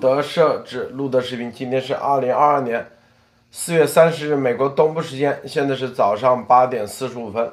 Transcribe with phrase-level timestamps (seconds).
[0.00, 2.88] 德设置录的视频，今天是二零二二年
[3.50, 7.52] 四月三十日，美国东部时间，现在是早上八点四十五分。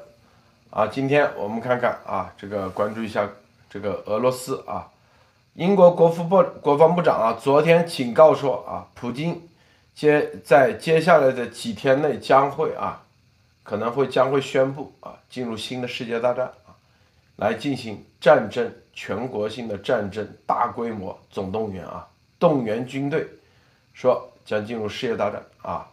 [0.70, 3.28] 啊，今天我们看看啊，这个关注一下
[3.70, 4.90] 这个俄罗斯啊，
[5.54, 9.42] 英国国防部国防部长啊，昨天警告说啊，普京
[9.96, 13.02] 接在接下来的几天内将会啊，
[13.64, 16.76] 可能会将会宣布啊，进入新的世界大战啊，
[17.38, 22.06] 来进行战争，全国性的战争，大规模总动员啊。
[22.48, 23.28] 动员军队，
[23.92, 25.90] 说将进入世界大战啊！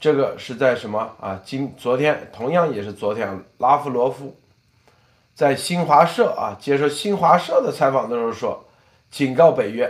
[0.00, 1.40] 这个是在什么啊？
[1.44, 4.34] 今昨天同样也是昨天，拉夫罗夫
[5.36, 8.64] 在新华社啊接受新华社的采访的时候说，
[9.12, 9.88] 警告北约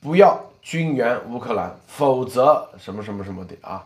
[0.00, 3.84] 不要军援乌克兰，否则什么什么什么的啊！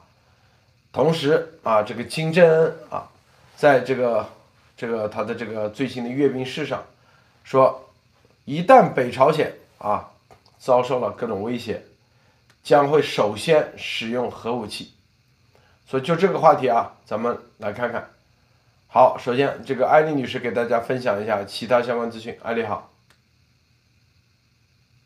[0.93, 3.09] 同时啊，这个金正恩啊，
[3.57, 4.29] 在这个
[4.77, 6.85] 这个他的这个最新的阅兵式上
[7.43, 7.91] 说，
[8.45, 10.11] 一旦北朝鲜啊。
[10.65, 11.83] 遭受了各种威胁，
[12.63, 14.93] 将会首先使用核武器。
[15.89, 18.09] 所以就这个话题啊，咱们来看看。
[18.87, 22.39] 好，首先这个艾丽女士给大家分享一下其他相关资讯。
[22.45, 22.92] 艾丽好。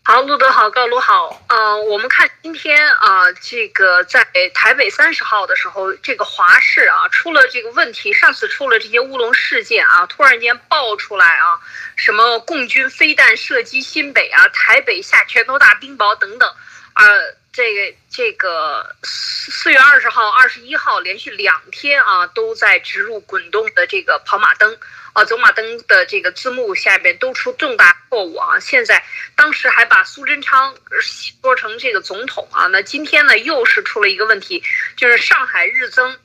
[0.08, 1.42] 好，路德好，高卢好。
[1.48, 11.58] 嗯，我们看今天啊，这个在台北三十号的时候，这个华视啊出了这个问题，上次出了这些乌龙事件啊，突然间爆出来啊，
[11.96, 16.48] 什么共军飞弹射击新北啊，台北下拳头大冰雹等等，
[16.92, 17.04] 啊，
[17.52, 24.78] 这个这个四月二十号、二十一号连续两天啊，都在植入滚动的这个跑马灯。
[25.16, 28.60] 啊，走马灯的这个字幕下边都出重大错误啊！
[28.60, 29.02] 现在
[29.34, 34.62] 当时还把苏贞昌说成这个总统啊，那今天呢又是出了一个问题，
[34.94, 36.18] 就是上海日增，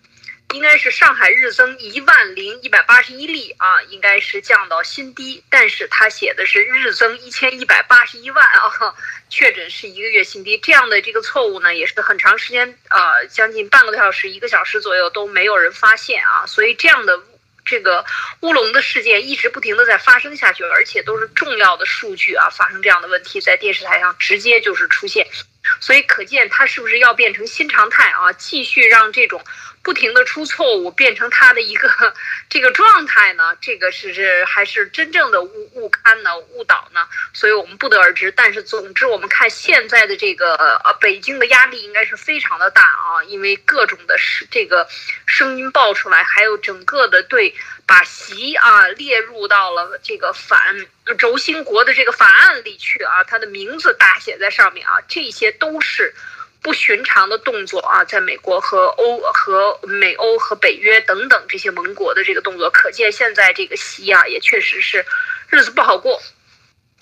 [0.53, 8.93] 应该是上海日增一万零一百八十一例啊，应该是降到新低，但是他写的是日增一千一百八十一万啊，
[9.31, 17.21] 确诊是一个月新低，这样的这个错误呢也是很长时间啊，将近半个多小时、一个小时左右都没有人发现啊，所以这样的。
[17.71, 18.03] 这个
[18.41, 25.25] 乌龙的事件一直不停的在发生下去，而且都是重要的数据啊，发生这样的问题在电视台上直接就是出现，
[25.79, 28.33] 所以可见它是不是要变成新常态啊？
[28.33, 29.41] 继续让这种。
[29.83, 32.13] 不停的出错误，变成他的一个
[32.49, 33.57] 这个状态呢？
[33.59, 36.37] 这个是是还是真正的误误刊呢？
[36.37, 37.07] 误导呢？
[37.33, 38.31] 所以我们不得而知。
[38.31, 44.87] 但是总之，我们看现在的这个呃北京的压力应该是非常的大啊，因为各种的是这个
[45.25, 47.55] 声音爆出来，还有整个的对
[47.87, 50.59] 把习啊列入到了这个反
[51.17, 56.13] 轴心国的这个法案里去啊，他的名字大写在上面啊，这些都是。
[56.61, 65.05] 不寻常的动作啊，在美国和欧和美欧和北约等等这些盟国的这个动作，可见现在这个西啊也确实是
[65.49, 66.21] 日子不好过。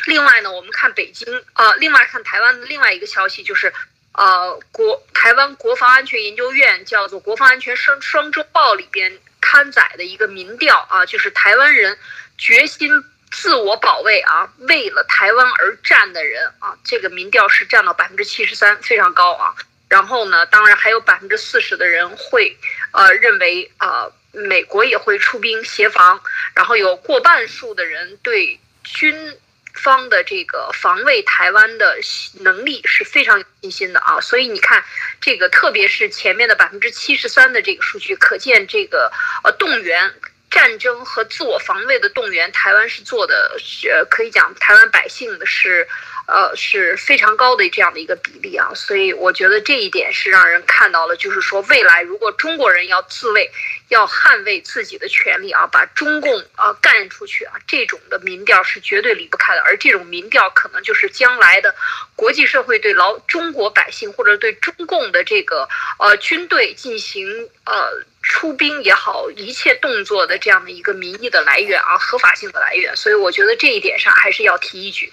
[0.06, 3.74] 另外呢，我们看北京啊，另外看台湾的另外一个消息就是，
[4.14, 11.98] 呃，国台湾国防安全研究院叫做《国防安全双双周报》里边刊载的一个民调啊，就是台湾人
[12.38, 13.03] 决心。
[13.32, 19.56] 自我保卫啊，为了台湾而战的人啊，这个民调是占到百分之七十三，非常高啊。
[19.88, 22.58] 然后呢，当然还有百分之四十的人会，
[22.92, 26.22] 呃，认为啊，美国也会出兵协防。
[26.56, 29.38] 然后有过半数的人对军
[29.74, 31.98] 方的这个防卫台湾的
[32.42, 34.20] 能力是非常有信心的啊。
[34.22, 34.84] 所以你看，
[35.22, 39.12] 这个特别是前面的百分之七十三的这个数据，可见这个
[39.44, 40.14] 呃动员。
[40.50, 45.88] 战争和自我防卫的动员，台湾是做的，是可以讲台湾百姓的是，
[46.28, 53.52] 呃是非常高的这样的一个比例啊，所以我觉得这一点是让人看到了，就是说未来如果中国人要自卫，
[53.90, 61.76] 要捍卫自己的权利啊，把中共啊干出去啊，这种的民调是绝对离不开的，而这种民调可能就是将来的
[62.16, 68.04] 国际社会对老中国百姓或者对中共的这个呃军队进行呃。
[68.22, 75.12] 出兵也好，一切动作的这样的一个民意的来源啊，合法性的来源，所以我觉得这一点上还是要提一句。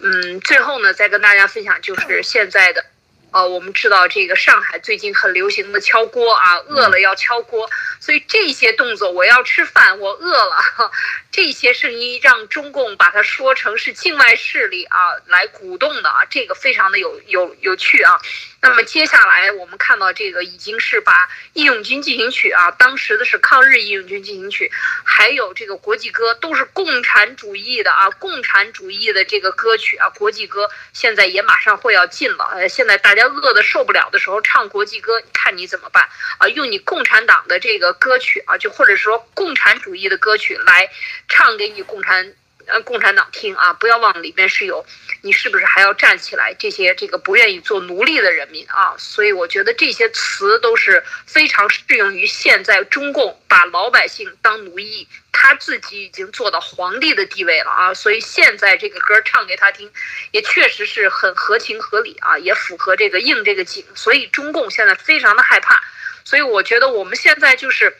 [0.00, 2.84] 嗯，最后呢，再跟大家分享就是现在的，
[3.30, 7.70] 呃，我们知道这个上海最近很流行的敲锅啊，饿了要敲锅。
[8.00, 10.56] 所以这些动作，我要吃饭，我饿了，
[11.32, 18.20] 这些声音让中共把它说成是境外势力啊来鼓动的啊，这个非常的有有有趣啊。
[18.66, 24.72] 那么接下来我们看到这个已经是把《义勇军进行曲》啊，当时的是抗日义勇军进行曲，
[25.04, 32.44] 还有这个国际歌都是共产主义的啊，共产主义的这个歌曲啊，国际歌现在也马上会要禁了。
[32.52, 36.08] 呃，现在大家饿的受不了的时候唱国际歌，看你怎么办
[36.38, 36.48] 啊？
[36.48, 37.92] 用你共产党的这个。
[37.92, 40.90] 歌曲啊，就或者说共产主义的歌曲来
[41.28, 42.34] 唱给你共产
[42.66, 44.84] 呃共产党听啊，不要忘了里面是有
[45.22, 59.90] 你是不是还要站起来这些这个不愿意做奴隶的人民啊，所以我觉得这些词都是非常适用于现在中共把老百姓当奴役，他自己已经做到皇帝的地位了啊，所以现在这个歌唱给他听，
[60.32, 65.80] 也确实是很合情合理啊，也符合这个应这个景，所以中共现在非常的害怕，
[66.24, 67.96] 所以我觉得我们现在就是。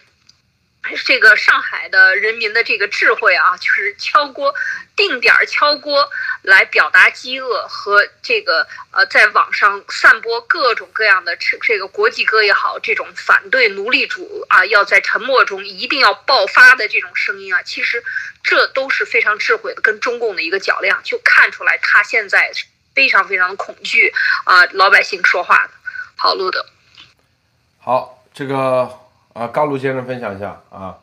[1.04, 4.54] 这个上海的人民的这个智慧啊，就是敲锅，
[4.94, 6.10] 定点敲锅
[6.42, 18.04] 来表达饥饿和这个呃，在网上散播各种各样的这这个国际歌也好，这种反对奴隶主啊，要在沉默中一定要爆发的这种声音啊，其实
[18.42, 22.52] 这都是非常智慧的，跟中共的一个较量，就看出来他现在
[22.94, 24.12] 非常非常的恐惧
[24.44, 25.70] 啊，老百姓说话的。
[26.16, 26.66] 好，路德。
[27.78, 29.05] 好，这个。
[29.36, 30.96] 啊，高卢先生分享一下啊。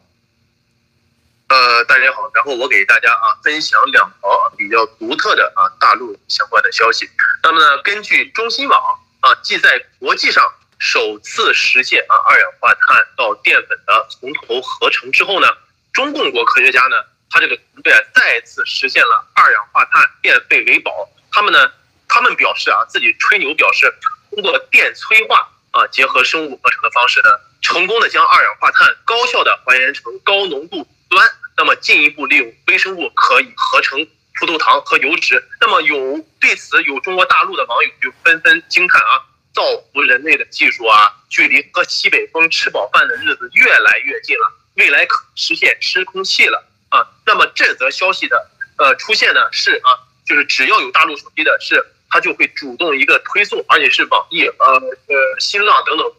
[1.50, 7.08] 呃，大家好，然后我给大家啊分享两条比较独特的啊大陆相关的消息。
[7.44, 10.44] 那么呢，根据中新网啊，即在国际上
[10.80, 15.48] 首次实现啊二氧化碳到淀粉的从头合成之后呢，
[15.92, 16.96] 中共国科学家呢，
[17.30, 21.08] 他这个团队啊再次实现了二氧化碳变废为宝。
[21.32, 21.72] 他们呢，
[22.08, 23.94] 他们表示啊，自己吹牛表示，
[24.32, 27.30] 通过电催化啊，结合生物合成的方式呢。
[27.64, 31.28] 成功的将二氧化碳高效的还原成高浓度酸，
[31.58, 34.06] 那么进一步利用微生物可以合成
[34.36, 35.42] 葡萄糖和油脂。
[35.62, 39.24] 那么有对此有中国大陆的网友就纷纷惊叹啊，
[39.54, 39.64] 造
[39.94, 47.08] 福人类的技术啊，距离喝西北风吃饱饭的日子越来越近了，未来可实现吃空气了啊。
[47.26, 48.46] 那么这则消息的
[48.78, 49.96] 呃出现呢是啊，
[50.28, 54.68] 就是只要有大陆手机的是，它就会主动一个推送，而且是网易呃
[55.08, 56.12] 呃新浪等等。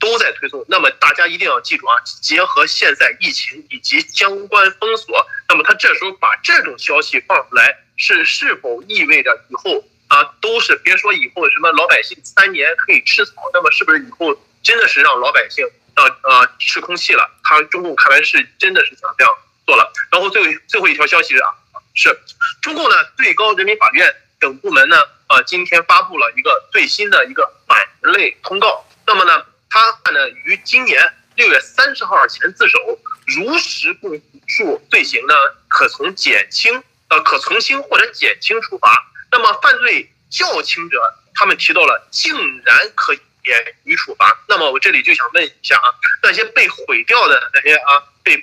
[0.00, 1.94] 都在推送，那么大家一定要记住啊！
[2.22, 17.30] 结合现在疫情以及相关封锁，那么他这时候把这种消息放出来，是是否意味着以后啊都是别说以后什么老百姓三年可以吃草，那么是不是以后真的是让老百姓啊呃吃空气了？
[17.44, 19.32] 他中共看完是真的是想这样
[19.66, 19.92] 做了。
[20.10, 21.52] 然后最后最后一条消息是啊，
[21.94, 22.18] 是
[22.62, 24.96] 中共呢最高人民法院等部门呢
[25.26, 29.44] 啊今天发布了一个最新的一个反人类通告，那么呢？
[29.70, 31.00] 他呢于今年
[31.36, 32.78] 六月三十号前自首，
[33.26, 35.34] 如实供述罪行呢，
[35.68, 39.06] 可从减轻呃可从轻或者减轻处罚。
[39.30, 41.00] 那么犯罪较轻者，
[41.34, 42.34] 他们提到了竟
[42.64, 44.36] 然可以免于处罚。
[44.48, 45.86] 那么我这里就想问一下啊，
[46.22, 48.36] 那些被毁掉的那些啊被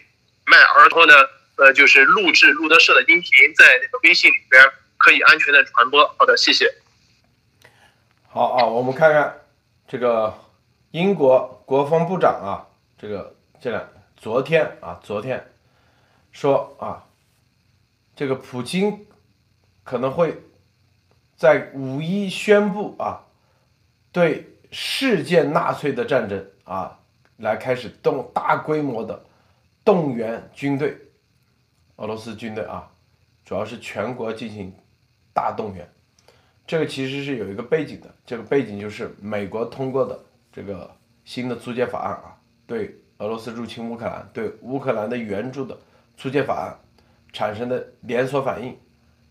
[0.46, 4.64] 卖儿童的呃就是录制录得社的音频，在那个微信里边
[4.98, 6.08] 可以安全的传播。
[6.18, 6.74] 好的，谢谢。
[8.30, 9.42] 好啊，我们看看
[9.90, 10.47] 这个。
[10.92, 12.66] 英国国防部长啊，
[12.98, 13.86] 这个这两
[14.16, 15.46] 昨天啊，昨天
[16.32, 17.06] 说啊，
[18.16, 19.06] 这个普京
[19.84, 20.42] 可能会
[21.36, 23.26] 在五一宣布啊，
[24.14, 27.00] 对世界纳粹的战争啊，
[27.36, 29.26] 来开始动大规模的
[29.84, 30.98] 动员军队，
[31.98, 32.90] 俄罗斯军队啊，
[33.44, 34.74] 主要是全国进行
[35.34, 35.90] 大动员。
[36.66, 40.18] 这个其实是有一个背景的，这个背景就是美国通过的。
[40.52, 40.96] 这个
[41.26, 45.78] 新的租借法案啊，对俄罗斯入侵乌克兰、对乌克兰的援助的
[46.16, 46.78] 租借法案
[47.32, 48.78] 产生的连锁反应，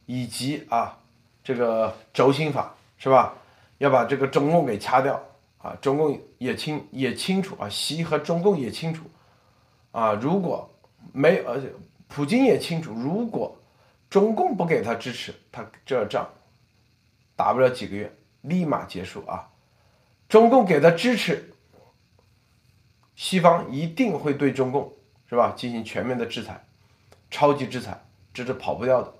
[0.06, 0.98] 以及啊，
[1.42, 3.34] 这个轴心法是吧？
[3.78, 5.20] 要把这个中共给掐掉
[5.58, 5.76] 啊！
[5.82, 9.04] 中共也清也清楚啊，习和中共也清楚
[9.92, 10.66] 啊，如果
[11.12, 11.70] 没而且
[12.08, 13.54] 普京也清楚，如果
[14.08, 16.26] 中共不给他支持，他这仗
[17.36, 18.10] 打不了几个月，
[18.40, 19.46] 立马结束啊！
[20.28, 21.52] 中共给的支持，
[23.14, 24.92] 西方一定会对中共
[25.28, 26.64] 是吧进行全面的制裁，
[27.30, 28.04] 超级制裁，
[28.34, 29.14] 这是跑不掉的。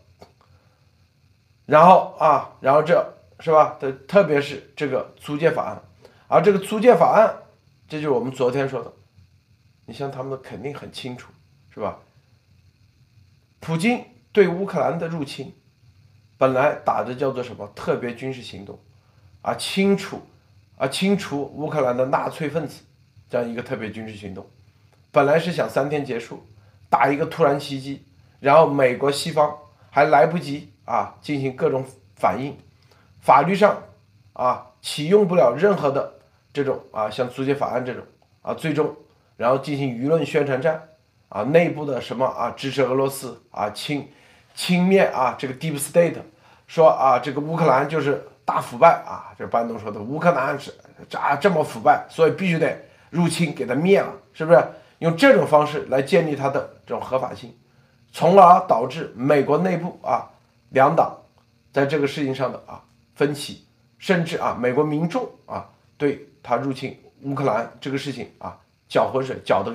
[1.65, 3.77] 然后啊，然后这是吧？
[3.81, 5.83] 特特别是这个租借法案，
[6.29, 7.43] 而这个租借法案，
[7.89, 8.93] 这就是我们昨天说的，
[9.85, 11.33] 你像他们肯定很清楚，
[11.71, 11.99] 是吧？
[13.61, 15.55] 普京对乌克兰的入侵，
[16.37, 18.79] 本来打的叫做什么特别军事行动，
[19.43, 20.21] 啊，清楚。
[20.77, 22.83] 啊，清除乌克兰的纳粹分子，
[23.31, 24.45] 这样一个特别军事行动，
[25.11, 26.45] 本来是想三天结束，
[26.91, 28.05] 打一个突然袭击，
[28.41, 29.57] 然后美国西方
[29.91, 31.83] 还来不及啊进行各种
[32.17, 32.55] 反应，
[33.21, 33.85] 法律上
[34.35, 36.19] 啊启用不了任何的
[36.53, 38.05] 这种啊像租借法案这种
[38.43, 38.95] 啊，最终
[39.39, 40.91] 然后进行舆论宣传战
[41.31, 44.07] 啊，内部的什么啊支持俄罗斯啊轻
[44.55, 46.17] 轻蔑啊这个 Deep State，
[46.67, 48.29] 说啊这个乌克兰就是。
[48.47, 49.35] 大腐败啊！
[49.37, 50.73] 这班农说的，乌克兰是
[51.11, 54.65] 咋这么腐败，所以必须得入侵，给他灭了，是不是？
[55.01, 57.55] 用这种方式来建立他的这种合法性，
[58.13, 60.31] 从而导致美国内部啊
[60.71, 61.15] 两党
[61.71, 62.81] 在这个事情上的啊
[63.15, 63.67] 分歧，
[63.99, 68.57] 甚至啊美国民众啊对他入侵乌克兰这个事情啊
[68.89, 69.75] 搅浑水搅得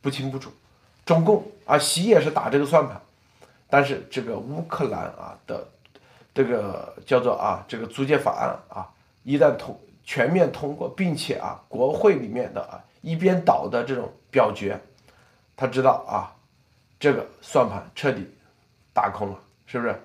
[0.00, 0.52] 不清不楚。
[1.04, 3.00] 中共啊习也是打这个算盘，
[3.68, 5.66] 但是这个乌克兰啊的
[6.34, 8.88] 这个叫做啊这个租借法案啊
[9.22, 14.80] 一旦通全面通过，并且啊国会里面的啊一边倒的这种表决，
[15.56, 16.34] 他知道啊
[16.98, 18.26] 这个算盘彻底
[18.92, 20.00] 打空了，是不是？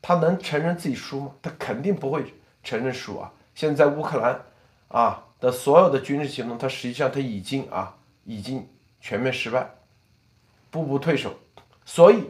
[0.00, 1.30] 他能承认自己输吗？
[1.40, 3.32] 他肯定不会承认输啊！
[3.54, 4.40] 现在乌克兰
[4.88, 8.68] 啊的所有的军事行动，他实际上他已经啊已经
[9.00, 9.70] 全面失败。
[10.70, 11.32] 步步退守，
[11.84, 12.24] 所以，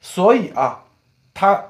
[0.00, 0.82] 所以啊，
[1.34, 1.62] 他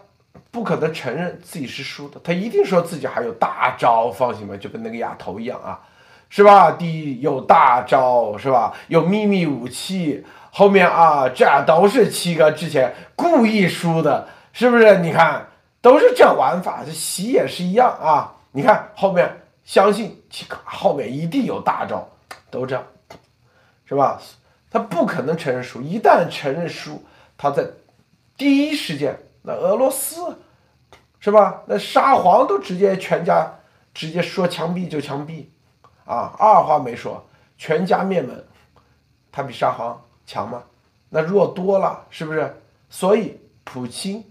[0.57, 5.79] 不可能承认自己是输的，他一定说自己还有大招，放心吧，就跟那个丫头一样啊，
[6.31, 6.71] 是吧？
[6.71, 8.75] 第一有大招，是吧？
[8.89, 14.97] 有秘密武器，后面啊，这都是七哥之前故意输的，是不是？
[15.01, 15.47] 你看，
[15.83, 18.33] 都是这玩法，这习也是一样啊。
[18.53, 19.31] 你看后面，
[19.63, 22.09] 相信七哥后面一定有大招，
[22.51, 22.83] 都这样，
[23.85, 24.19] 是吧？
[24.71, 27.05] 他不可能承认输，一旦承认输，
[27.37, 27.63] 他在
[28.39, 30.39] 第一时间，那俄罗斯
[31.27, 31.65] 是吧？
[31.67, 33.53] 那沙皇都直接全家
[33.93, 35.47] 直接说枪毙就枪毙，
[36.05, 37.27] 啊，二话没说，
[37.59, 38.45] 全家灭门，
[39.33, 40.63] 他比沙皇强吗？
[41.09, 42.63] 那弱多了，是不是？
[42.89, 44.25] 所以普京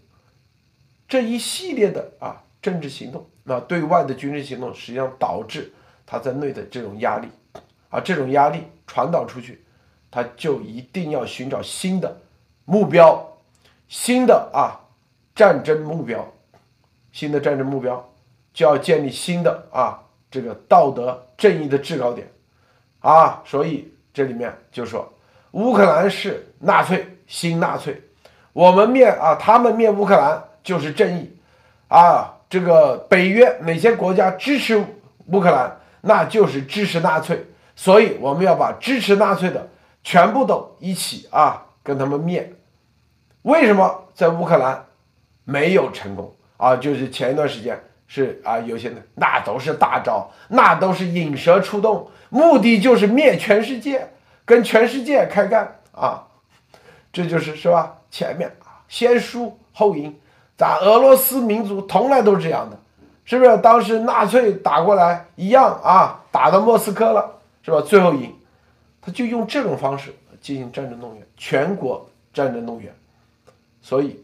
[1.06, 5.74] 这一系列的啊政治行动，那对外的军事行动，实际上导致
[6.06, 7.28] 他在内的这种压力，
[7.90, 9.66] 啊，这种压力传导出去。
[10.10, 12.22] 他就一定要寻找新的
[12.64, 13.38] 目标，
[13.90, 14.80] 新的啊
[15.36, 16.25] 战争目标，
[17.16, 18.06] 新的战争目标
[18.54, 19.98] 就要建立新的啊
[20.30, 22.30] 这个道德正义的制高点
[23.00, 25.08] 啊，所以这里面就说
[25.52, 28.02] 乌克兰是纳粹新纳粹，
[28.52, 31.34] 我们灭啊他们灭乌克兰就是正义
[31.88, 34.78] 啊，这个北约哪些国家支持
[35.28, 37.46] 乌克兰，那就是支持纳粹，
[37.78, 39.70] 所以我们要把支持纳粹的。
[40.04, 42.54] 全部都一起啊，跟他们灭。
[43.44, 44.86] 为什么在乌克兰
[45.46, 46.76] 没有成功啊？
[46.76, 54.10] 就是前一段时间是啊，有些的那都是大招，那都是引蛇出洞，目的就是灭全世界，
[54.46, 56.28] 跟全世界开干啊！
[57.12, 57.98] 这就是是吧？
[58.12, 60.16] 前面啊，先输后赢，
[60.58, 62.80] 咱俄罗斯民族从来都是这样的，
[63.24, 63.58] 是不是？
[63.58, 67.82] 当时纳粹打过来一样啊，打到莫斯科了，是吧？
[67.82, 68.34] 最后赢。
[69.02, 72.92] 他就用这种方式进行战争动员，全国战争动员，
[73.80, 74.20] 所以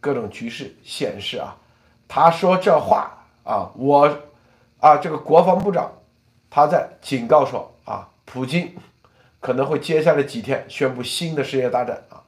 [0.00, 1.54] 各种局势显示啊，
[2.14, 4.18] 他说这话啊，我
[4.80, 5.90] 啊这个国防部长
[6.50, 8.76] 他在警告说啊，普京
[9.40, 12.20] 可能会接下来几天宣布新的世界大战啊，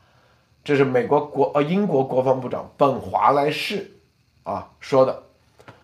[0.65, 3.93] 这是美国国呃英国国防部长本华莱士
[4.45, 5.23] 啊说的，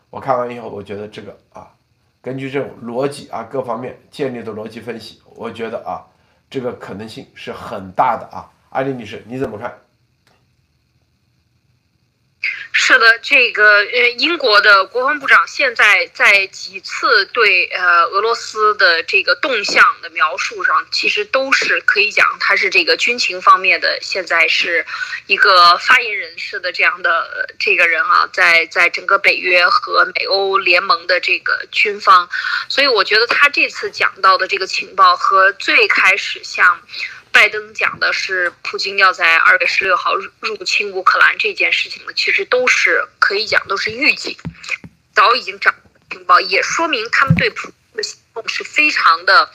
[0.09, 1.71] 我看完以后我觉得这个啊，
[2.23, 6.07] 根据这种逻辑啊各方面建立的逻辑分析，我觉得啊。
[6.49, 9.73] 这个可能性是很大的啊，艾丽女士，你怎么看？
[12.83, 24.85] 是的，这个呃，英国的国防部长现在在几次对呃俄罗斯的这个动向的描述上，其实都是可以讲他是这个军情方面的，现在是
[25.27, 32.29] 一个发言人式的这样的这个人啊，在在整个北约和美欧联盟的这个军方，
[32.71, 36.81] 所以我觉得他这次讲到的这个情报和最开始像。
[37.33, 44.37] 拜登讲的是普京要在二月十六号入入侵乌克兰这件事情呢，其实都是可以讲都是预警，
[45.15, 49.51] 早已经掌握情报，也说明他们对普京的行动是非常的，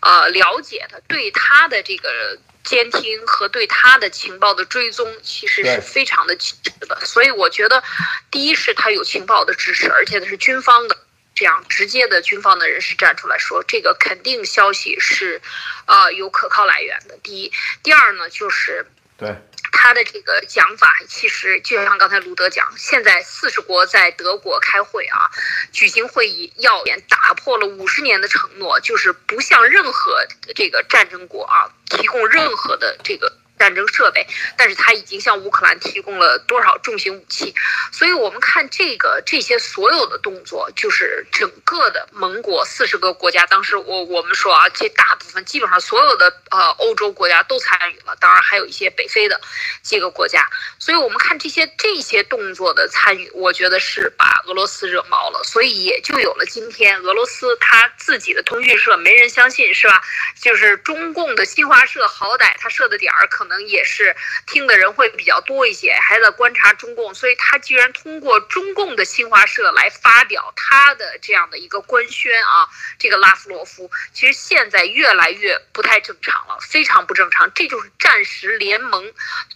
[0.00, 7.00] 呃了解的，对他的这个监听和对他的情报的追踪，其实是非常的细致的。
[7.04, 7.82] 所以我觉得，
[8.30, 10.96] 第一是他有情报的支持，而且他是军方的。
[11.34, 15.40] 这样直接的军方的人士站出来说，这个肯定消息是，
[15.86, 17.16] 呃，有可靠来源的。
[17.22, 18.86] 第一，第二呢，就是
[19.16, 19.34] 对
[19.72, 25.30] 他的这个讲法，其实就像刚才卢德讲，现在四十国在德国开会啊，
[25.72, 33.41] 举行会议，要言打破了五十年的承诺，就是不向任何这个战争国啊提供任何的这个。
[33.62, 34.26] 战争设备，
[34.56, 37.54] 但是他已经向乌克兰提供了多少重型武器？
[37.92, 43.46] 所以，我们看这个这些所有的动作，就是整个的盟国四十个国家。
[43.46, 49.40] 当时我我们说啊，这大部分基本上所有的呃欧洲国家都参与了，当然还有一些北非的
[49.80, 50.50] 几个国家。
[50.80, 60.02] 所以我们看这些这些动作的参与，我觉得是把俄罗斯惹毛了，所以也就有了今天俄罗斯他自己的通讯社没人相信是吧？
[60.40, 63.51] 就是中共的新华社，好歹他设的点儿可能。
[63.52, 64.16] 可能也是
[64.46, 72.66] 听的人会比较多一些，还在观察中共，所以他居然通过中共的新华社来发表他的这样的一个官宣啊，
[72.98, 79.12] 这个拉夫罗夫其实现在越来越不太正常了，非常不正常，这就是战时联盟、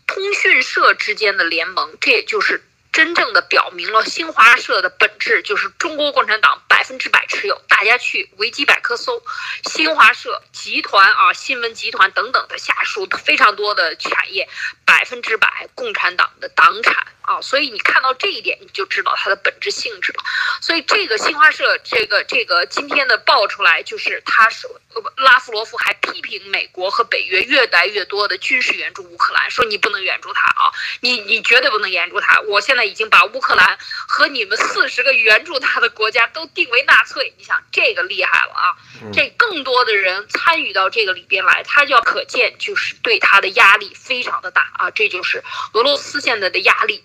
[0.07, 2.62] 通讯社之间的联盟，这也就是。
[2.97, 7.61] 真正的表明了新华社的本质就是中国共产党百分之百持有。
[7.69, 9.23] 大家去维基百科搜，
[9.65, 14.49] 新华社集团啊，新闻集团等等的下属非常多的产业，
[14.87, 17.40] 百分之百共产党的党产啊。
[17.40, 20.23] 所以你看到这一点，你就知道它的本质性质了。
[20.61, 24.66] 所以这个新华社这个这个今天的爆出来，就是他是。
[25.18, 32.40] 拉夫罗夫还批评美国和北约越来越多的军事援助乌克兰，说你不能援助他啊，你你绝对不能援助他。
[32.40, 33.78] 我现在已经把乌克兰
[34.09, 37.35] 和你们四十个援助他的国家都定为纳粹。
[37.37, 38.73] 你想这个厉害了啊，
[39.12, 47.04] 这更多的人参与到这个里边来，他就要可见就是对他的压力非常的大啊，这就是俄罗斯现在的压力。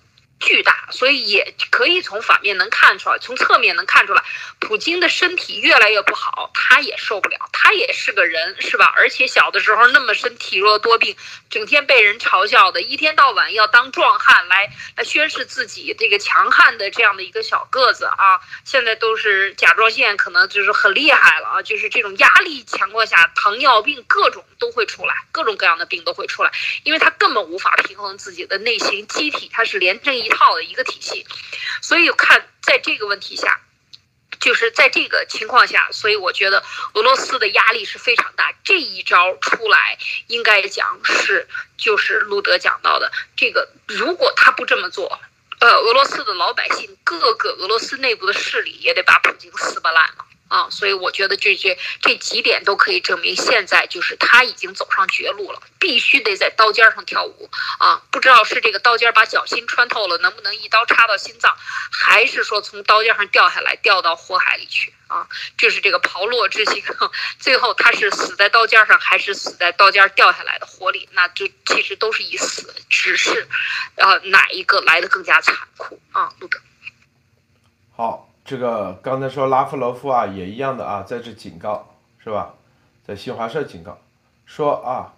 [0.41, 4.23] 巨大，所以也可以从反面能看出来，从侧面能看出来，
[4.59, 8.91] 普京的身体越来越不好，他也受不了，他也是个人，是吧？
[8.97, 11.15] 而且小的时候那么身体弱多病，
[11.51, 26.51] 整天被人嘲笑的，一天到晚要当壮汉来来宣示自己这个强悍的这样的一个小个子啊，现在都是甲状腺可能就是很厉害了啊，就是这种压力情况下，糖尿病各种都会出来，各种各样的病都会出来，
[26.83, 30.30] 因为他根本无法平衡自己的内心机体，他是连这一。
[30.31, 31.27] 套的一个体系，
[31.81, 33.61] 所以看在这个问题下，
[34.39, 38.53] 就是在这个情况下，所以我觉得俄罗斯的压力是非常大。
[38.63, 39.97] 这一招出来，
[40.27, 41.47] 应该讲是
[41.77, 45.19] 就是路德讲到的这个，如果他不这么做，
[45.59, 50.25] 呃，俄罗斯的老百姓各个俄罗斯内部的势力也得把普京撕巴烂了。
[50.51, 58.03] 啊，所以我觉得这些这几点都可以证明，现在就是他已经走上绝路了，必须得在刀尖上跳舞啊！
[58.11, 61.55] 不知道是这个刀尖把脚心穿透了，能不能一刀插到心脏，
[61.89, 65.25] 还是说从刀尖上掉下来，掉到火海里去啊？
[65.57, 66.83] 就是这个炮烙之刑，
[67.39, 71.07] 最后他是死在刀尖上，还是死在刀尖掉下来的火里？
[71.13, 73.47] 那就其实都是一死，只是，
[73.95, 76.33] 呃，哪一个来的更加残酷啊？
[76.41, 76.59] 路德，
[77.95, 78.27] 好。
[78.51, 81.87] 这个刚才说拉夫罗夫啊，也一样的啊，在这警告
[82.21, 82.53] 是吧？
[83.07, 83.97] 在新华社警告
[84.45, 85.13] 说啊，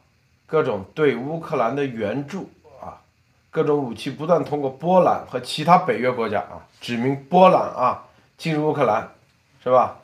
[0.45, 3.01] 各种对乌克兰的援助啊，
[3.49, 8.05] 各种武器不断通过波兰和其他北约国家啊，指明波兰啊
[8.37, 9.09] 进入乌克兰
[9.63, 9.97] 是吧？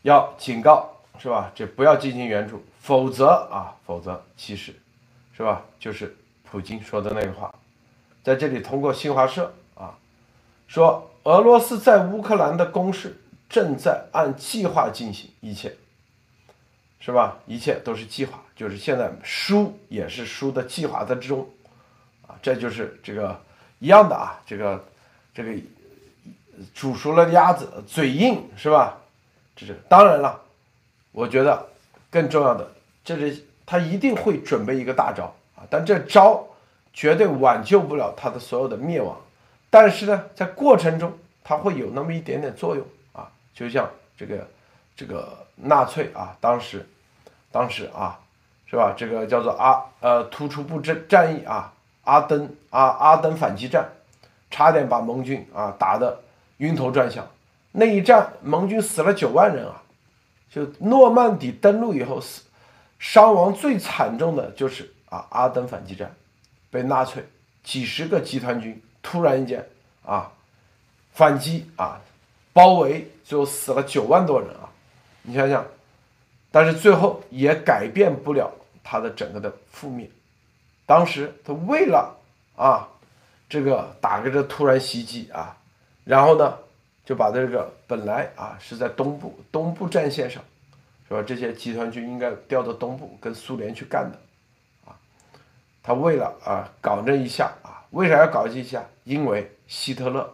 [0.00, 1.52] 要警告是吧？
[1.54, 4.74] 这不要进行援助，否则啊，否则其实
[5.36, 5.60] 是吧？
[5.78, 6.16] 就是
[6.50, 7.54] 普京说的那个话，
[8.22, 9.94] 在这里通过新华社啊
[10.66, 11.06] 说。
[11.24, 15.76] 俄罗斯在乌克兰的攻势正在按计划进行，一切
[16.98, 17.38] 是吧？
[17.46, 21.48] 一切都是计划，就是现在输也是输的计划的之中，
[22.26, 23.38] 啊，这就是这个
[23.78, 24.84] 一样的啊，这个
[25.34, 25.54] 这个
[26.74, 28.98] 煮熟了的鸭子嘴硬是吧？
[29.56, 30.40] 这是当然了，
[31.12, 31.68] 我觉得
[32.10, 32.70] 更重要的，
[33.04, 36.46] 这是他一定会准备一个大招啊，但这招
[36.94, 39.20] 绝对挽救不了他的所有的灭亡。
[39.70, 44.46] 但是呢，在过程中，它会有那么一点点作用啊，就像这个
[44.96, 46.84] 这个纳粹啊，当时，
[47.52, 48.18] 当时啊，
[48.66, 48.92] 是吧？
[48.96, 53.88] 这个叫做阿呃突出部战战役啊，阿登阿阿登反击战，
[54.50, 56.20] 差点把盟军啊打得
[56.56, 57.24] 晕头转向。
[57.70, 59.82] 那一战，盟军死了九万人啊，
[60.50, 62.42] 就诺曼底登陆以后死
[62.98, 66.12] 伤亡最惨重的就是啊阿登反击战，
[66.72, 67.24] 被纳粹
[67.62, 68.82] 几十个集团军。
[69.02, 69.66] 突然间，
[70.04, 70.30] 啊，
[71.12, 72.00] 反击啊，
[72.52, 74.68] 包围，最后死了九万多人啊！
[75.22, 75.64] 你想想，
[76.50, 78.50] 但是最后也改变不了
[78.82, 80.10] 他的整个的覆灭。
[80.86, 82.16] 当时他为了
[82.56, 82.88] 啊，
[83.48, 85.56] 这个打个这突然袭击啊，
[86.04, 86.58] 然后呢，
[87.04, 90.42] 就把这个本来啊是在东部东部战线上，
[91.08, 91.22] 是吧？
[91.22, 94.18] 这些集团军应该调到东部跟苏联去干的，
[94.90, 94.96] 啊，
[95.82, 97.69] 他为了啊搞这一下啊。
[97.90, 98.84] 为啥要搞这一下？
[99.04, 100.28] 因为希特勒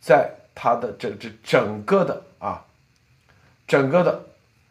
[0.00, 2.62] 在他的这这整个的啊，
[3.66, 4.22] 整个的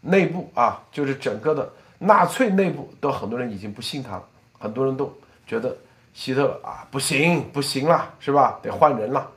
[0.01, 4.23] 内部啊，就是整个的纳粹内部，都很多人已经不信他了，
[4.59, 5.11] 很多人都
[5.47, 5.75] 觉得
[6.13, 8.59] 希特勒啊不行不行了，是吧？
[8.61, 9.31] 得换人了，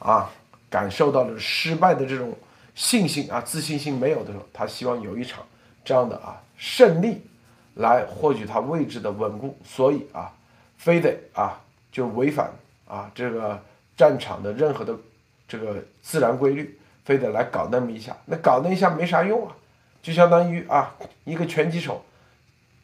[0.00, 0.28] 啊，
[0.68, 2.36] 感受到了失败的这种
[2.74, 5.44] 信心啊，自信心没有的时候，他希望有一场
[5.84, 7.22] 这样的啊胜利
[7.74, 10.32] 来获取他位置的稳固，所以啊，
[10.76, 11.60] 非得啊。
[11.96, 12.52] 就违反
[12.86, 13.58] 啊这个
[13.96, 14.94] 战场的任何的
[15.48, 19.56] 这个自然规律，非得来搞那么一下，那搞那一下没啥用啊，
[20.02, 22.04] 就相当于啊一个拳击手，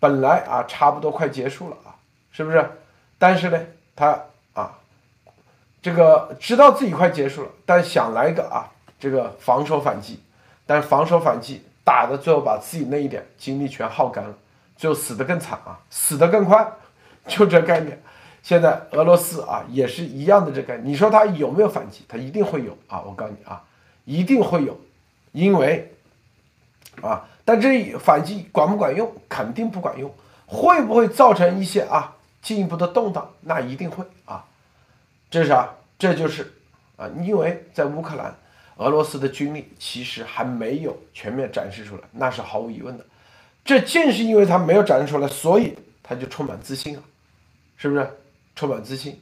[0.00, 1.92] 本来啊差不多快结束了啊，
[2.30, 2.66] 是不是？
[3.18, 3.60] 但是呢，
[3.94, 4.18] 他
[4.54, 4.78] 啊，
[5.82, 10.22] 这个知道自己快结束了，但想来个啊，这个防守反击，
[10.64, 14.34] 但防守反击打的最后把自己那一点精力全耗干了，
[14.74, 16.66] 最后死得更惨啊，死得更快，
[17.26, 18.02] 就这概念。
[18.42, 22.04] 现在俄罗斯啊也是一样的这个，你说他有没有反击？
[22.08, 23.00] 他一定会有啊！
[23.06, 23.62] 我告诉你啊，
[24.04, 24.78] 一定会有，
[25.30, 25.94] 因为
[27.00, 29.10] 啊，但这反击管不管用？
[29.28, 30.12] 肯定不管用。
[30.46, 33.30] 会不会造成一些啊进一步的动荡？
[33.42, 34.44] 那一定会啊。
[35.30, 35.70] 这是啥？
[35.96, 36.52] 这就是
[36.96, 38.36] 啊，因为在乌克兰，
[38.76, 43.06] 俄罗斯的军力其实还没有全面展示出来，那是毫无疑问的。
[43.64, 47.02] 这正是因为他没有展示出来，所以他就充满自信啊，
[47.76, 48.10] 是不是？
[48.54, 49.20] 充满自信，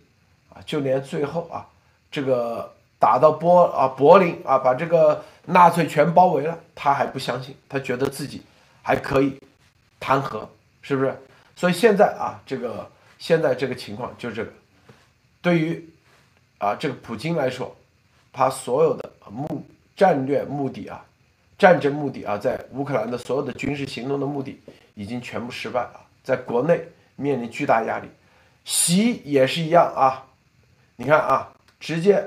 [0.49, 1.67] 啊，就连最后啊，
[2.11, 8.43] 这个打到波啊柏林啊，把这个纳粹全包围了，他还不相信，他觉得自己
[8.83, 9.41] 还可以
[9.99, 10.49] 谈和，
[10.83, 11.17] 是不是？
[11.55, 14.51] 所以现在啊，这个现在这个情况就是这个，
[15.41, 15.89] 对于
[16.59, 17.75] 啊这个普京来说，
[18.33, 19.65] 他所有的目
[19.97, 21.05] 战略目的啊，
[21.59, 24.61] 战争目的啊，在乌克兰的所有的军事行动的目的
[24.95, 26.83] 已经全部失败了，在国内
[27.17, 28.09] 面临巨大压力。
[28.71, 30.29] 习也是一样啊，
[30.95, 32.25] 你看啊，直接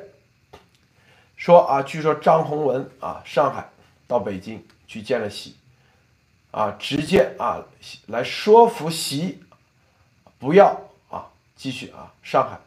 [1.38, 3.70] 说啊，据说张宏文啊，上海
[4.08, 5.56] 到北京去见了习，
[6.52, 7.64] 啊，直接啊
[8.08, 9.42] 来说服习
[10.38, 10.78] 不要
[11.10, 12.60] 啊继续啊上海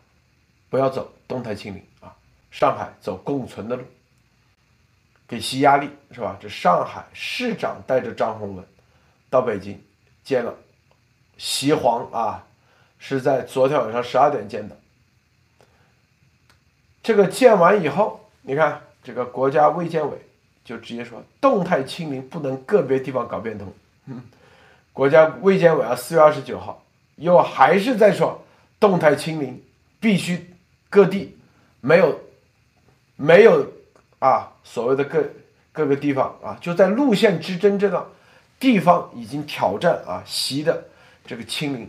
[0.70, 2.16] 不要走动态清零啊，
[2.50, 3.84] 上海走共存的路，
[5.28, 6.34] 给习压力是吧？
[6.40, 8.66] 这上海市长带着张宏文
[9.28, 9.78] 到北京
[10.24, 10.54] 见了
[11.36, 12.42] 习皇啊。
[12.98, 14.76] 是在昨天晚上十二点见的。
[17.02, 20.18] 这个建完以后，你看这个国家卫健委
[20.64, 23.72] 就直接说，动态清零不能个别地方搞变通。
[24.06, 24.22] 嗯，
[24.92, 26.82] 国家卫健委啊，四月二十九号
[27.14, 28.44] 又还是在说，
[28.80, 29.62] 动态清零
[30.00, 30.54] 必须
[30.90, 31.38] 各地
[31.80, 32.20] 没有
[33.14, 33.72] 没有
[34.18, 35.24] 啊，所谓的各
[35.70, 38.10] 各个地方啊，就在路线之争这个
[38.58, 40.88] 地方已经挑战啊习的
[41.24, 41.88] 这个清零。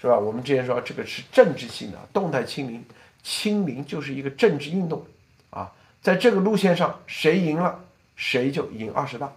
[0.00, 0.16] 是吧？
[0.16, 2.84] 我们之前说这个是政治性的动态清零，
[3.22, 5.04] 清零就是一个政治运动，
[5.50, 7.80] 啊，在这个路线上谁赢了，
[8.14, 9.32] 谁就赢二十大。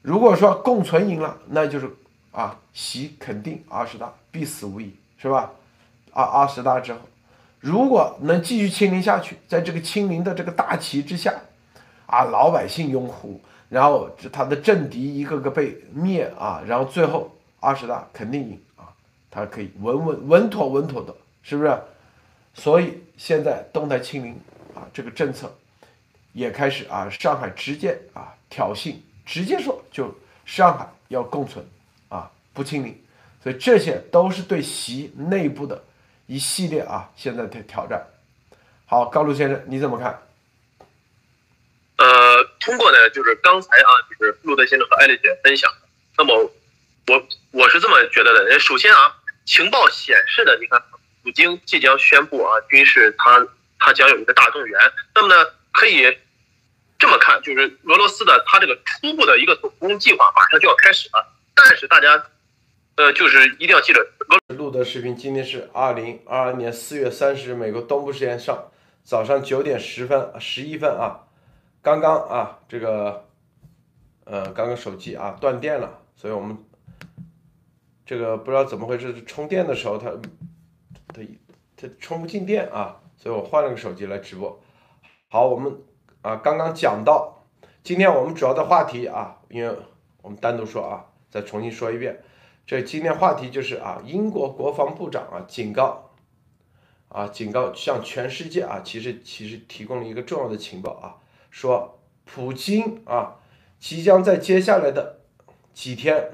[0.00, 1.90] 如果说共存赢了，那就是
[2.30, 5.50] 啊，习肯定二十大必死无疑，是吧？
[6.12, 7.00] 二二十大之后，
[7.58, 11.34] 如果能继续清零下去，在这个清零的这个大旗之下，
[12.06, 18.60] 啊，老百姓拥护，然后他的政敌一个个被灭啊，然后最后二十大肯定赢。
[19.34, 21.74] 它可以稳稳稳妥稳妥的，是不是？
[22.54, 24.38] 所以现在动态清零
[24.74, 25.50] 啊，这个政策
[26.34, 30.14] 也开始啊，上海直接啊挑衅，直接说就
[30.44, 31.66] 上海要共存
[32.10, 32.94] 啊，不清零，
[33.42, 35.82] 所以这些都是对习内部的
[36.26, 38.06] 一系列啊现在的挑战。
[38.84, 40.20] 好，高路先生你怎么看？
[41.96, 45.72] 呃，通过呢，就是刚才啊，就是路德先生和艾丽姐分享，
[46.18, 46.34] 那么
[47.06, 49.20] 我我是这么觉得的，首先啊。
[49.44, 50.80] 情报显示的，你看，
[51.22, 53.44] 普京即将宣布啊，军事他
[53.78, 54.80] 他将有一个大动员。
[55.14, 56.16] 那么呢，可以
[56.98, 61.32] 这么看，就是俄罗斯的他这个初步的一个总攻计划马上就要开始了。
[61.54, 62.24] 但是大家，
[62.96, 64.06] 呃，就是一定要记得，
[64.54, 68.70] 录的视频今天是二零二二年四月三十日，美国东部时间上
[69.02, 71.26] 早上九点十分十一分啊，
[71.82, 73.28] 刚刚啊这个，
[74.24, 76.56] 呃，刚刚手机啊断电了，所以我们。
[78.04, 80.10] 这个不知道怎么回事，充电的时候它
[81.14, 81.22] 它
[81.76, 84.60] 它充不进电啊，所以我换了个手机来直播。
[85.28, 85.72] 好，我们
[86.20, 87.44] 啊刚刚讲到，
[87.82, 89.74] 今天我们主要的话题啊，因为
[90.20, 92.20] 我们单独说啊，再重新说一遍，
[92.66, 96.10] 这今天话题就是啊，英国国防部长啊警告
[97.08, 101.16] 啊警告向全世界啊，其实其实提供了一个重要的情报啊，
[101.50, 103.36] 说普京啊
[103.78, 105.20] 即将在接下来的
[105.72, 106.32] 几天。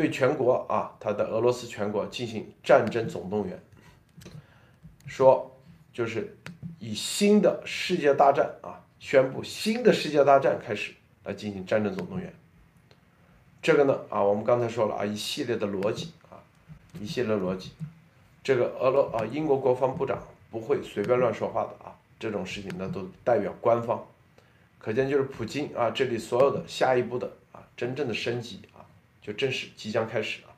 [0.00, 3.62] 对全国啊，他的俄罗斯全国进行战争总动员，
[5.06, 5.54] 说
[5.92, 6.34] 就是
[6.78, 12.32] 以新的世界大战啊，宣布新的世界大战开始来进行战争总动员。
[13.60, 16.40] 这个呢啊，我们刚才说了啊，一系列的逻辑啊，
[16.98, 17.72] 一系列逻辑。
[18.42, 20.18] 这个俄罗啊，英国国防部长
[20.50, 24.02] 不会随便乱说话的啊，这种事情呢都代表官方。
[24.78, 28.62] 可见就是普京啊，这里所有的下一步的啊，真正的升级。
[29.30, 30.48] 就正式即将开始了，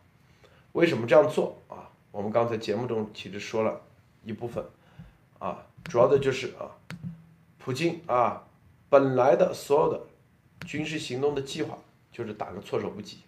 [0.72, 1.60] 为什么这样做？
[1.68, 1.90] 啊？
[2.10, 3.78] 我们刚才节目中其实说了
[4.24, 4.64] 一部分，
[5.38, 6.72] 啊，主要的就是啊，
[7.58, 8.42] 普京啊，
[8.88, 10.00] 本来的所有的
[10.66, 11.76] 军事行动的计划
[12.10, 13.18] 就是打个措手不及，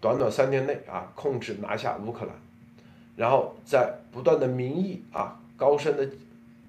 [0.00, 2.34] 短短三天内啊，控制拿下乌克兰，
[3.16, 6.08] 然后在不断的民意啊高升的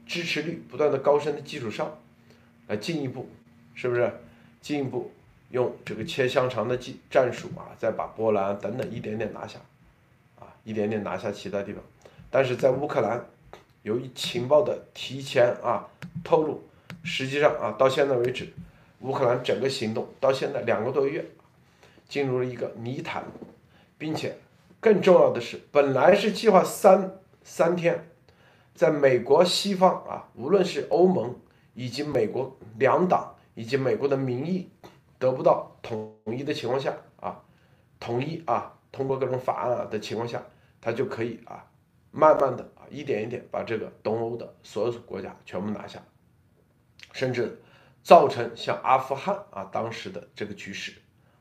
[0.08, 2.00] 支持率不断的高升的基础上，
[2.66, 3.30] 来进一步，
[3.76, 4.12] 是不是？
[4.60, 5.12] 进一步
[5.52, 9.60] 用这个切香肠的技战术啊，再把波兰等等一点点拿下，
[10.40, 11.84] 啊，一点点拿下其他地方。
[12.30, 13.26] 但是在乌克兰，
[13.84, 15.88] 由于情报的提前啊
[16.24, 16.64] 透露，
[17.04, 18.48] 实际上啊到现在为止，
[19.02, 21.26] 乌克兰整个行动到现在两个多月，
[22.08, 23.24] 进入了一个泥潭，
[23.98, 24.38] 并且
[24.80, 28.08] 更重要的是，本来是计划三三天，
[28.74, 31.36] 在美国西方啊，无论是欧盟
[31.74, 34.70] 以及美国两党以及美国的民意
[35.22, 37.40] 得不到统一的情况下啊，
[38.00, 40.42] 统一啊通过各种法案啊的情况下，
[40.82, 41.64] 他就可以啊。
[42.14, 45.98] 慢慢的啊，一点一点把这个东欧的所有国家全部拿下，
[47.14, 47.58] 甚至
[48.04, 50.92] 造成像阿富汗啊当时的这个局势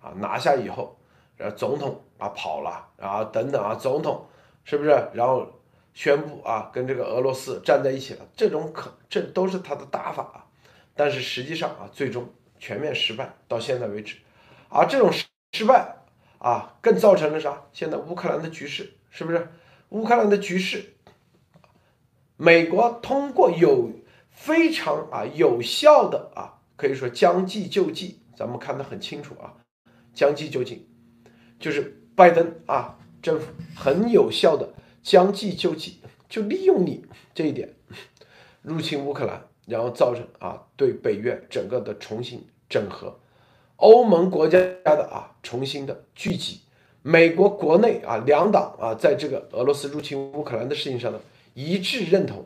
[0.01, 0.97] 啊拿下以后，
[1.37, 4.25] 然后总统啊跑了，然后等等啊总统
[4.63, 4.91] 是不是？
[5.13, 5.45] 然后
[5.93, 10.47] 宣布啊跟这个俄罗斯站在一起了，这种可这都是他的打法啊，
[10.95, 12.29] 但是实际上啊最终
[12.61, 14.19] 全面失败到现在为止，
[14.69, 15.97] 而这种失失败
[16.39, 17.65] 啊更造成了啥？
[17.73, 19.49] 现在乌克兰的局势是不是？
[19.89, 20.95] 乌克兰的局势，
[22.37, 23.91] 美国通过有
[24.31, 29.57] 非常啊有效的啊，可以说将计就计，咱们看得很清楚啊，
[30.15, 30.87] 将计就计，
[31.59, 37.75] 就是拜登啊政府很有效的将计就计，就利用你这一点
[38.63, 43.17] 入侵乌克兰，然后造成啊对北约整个的重新整合，
[43.77, 46.61] 欧盟国家的啊重新的聚集。
[47.03, 51.19] 美国国内啊，两党啊，在这个俄罗斯入侵乌克兰的事情上呢，
[51.55, 52.45] 一致认同，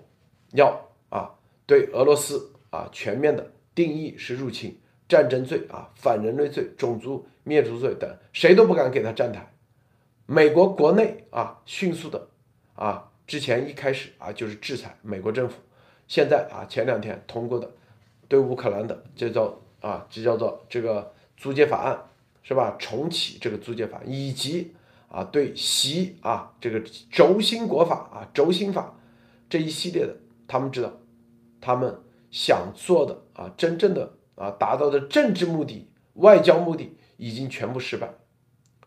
[0.52, 1.34] 要啊
[1.66, 9.52] 对俄罗斯啊全面的定义是入侵、战争罪啊、反人类罪、种族灭族罪等，谁都不敢给他站台。
[10.26, 12.28] 美国国内啊，迅速的
[12.76, 15.56] 啊，之前一开始啊就是制裁美国政府，
[16.06, 17.70] 现在啊前两天通过的
[18.28, 21.98] 对乌克兰的这叫啊，这叫做这个租借法案。
[22.46, 22.76] 是吧？
[22.78, 24.74] 重启这个租借法，以及
[25.08, 26.78] 啊对习啊这个
[27.10, 28.94] 轴心国法啊轴心法
[29.48, 30.14] 这一系列的，
[30.46, 30.92] 他们知道，
[31.58, 31.98] 他们
[32.30, 38.12] 想做的啊真正的啊达到的政治目的、外交目的已经全部失败。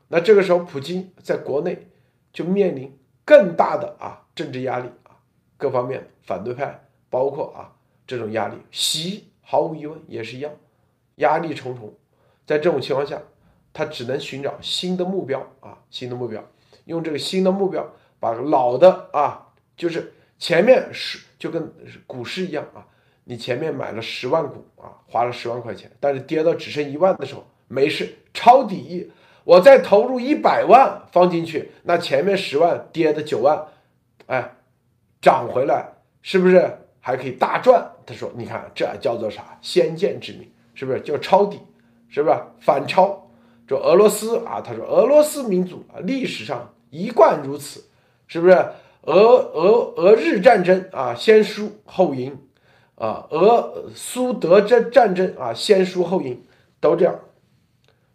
[0.10, 1.88] 那这个时候，普京在国内
[2.32, 5.18] 就面临更大的啊政治压力啊，
[5.58, 7.74] 各方面反对派包括啊
[8.06, 10.52] 这种压力，习毫无疑问也是一样，
[11.16, 11.94] 压力重重。
[12.46, 13.22] 在这种情况下。
[13.74, 16.44] 他只能寻找新的目标啊，新的目标，
[16.86, 17.88] 用这个新的目标
[18.20, 21.72] 把老的啊，就是前面是就跟
[22.08, 22.88] 股市一样啊，
[23.26, 29.12] 你前面买了十万股啊，花了十万块钱，但是跌到只剩一万的时候，没事抄底，
[29.44, 33.64] 我再投入一百万放进去，那前面十万跌的九万，
[34.26, 34.56] 哎，
[35.22, 35.88] 涨回来
[36.24, 37.90] 是不是还可以大赚？
[38.06, 39.58] 他说，你看这叫做啥？
[39.62, 41.58] 先见之明，是不是叫抄底？
[42.10, 43.30] 是不是反抄？
[43.66, 47.86] 就俄罗斯啊，他说俄罗斯民族啊，历史上一贯如此，
[48.28, 48.54] 是不是？
[49.04, 52.38] 俄俄俄日战争啊，先输后赢，
[52.96, 56.44] 啊，俄苏德战战争啊，先输后赢，
[56.82, 57.18] 都这样。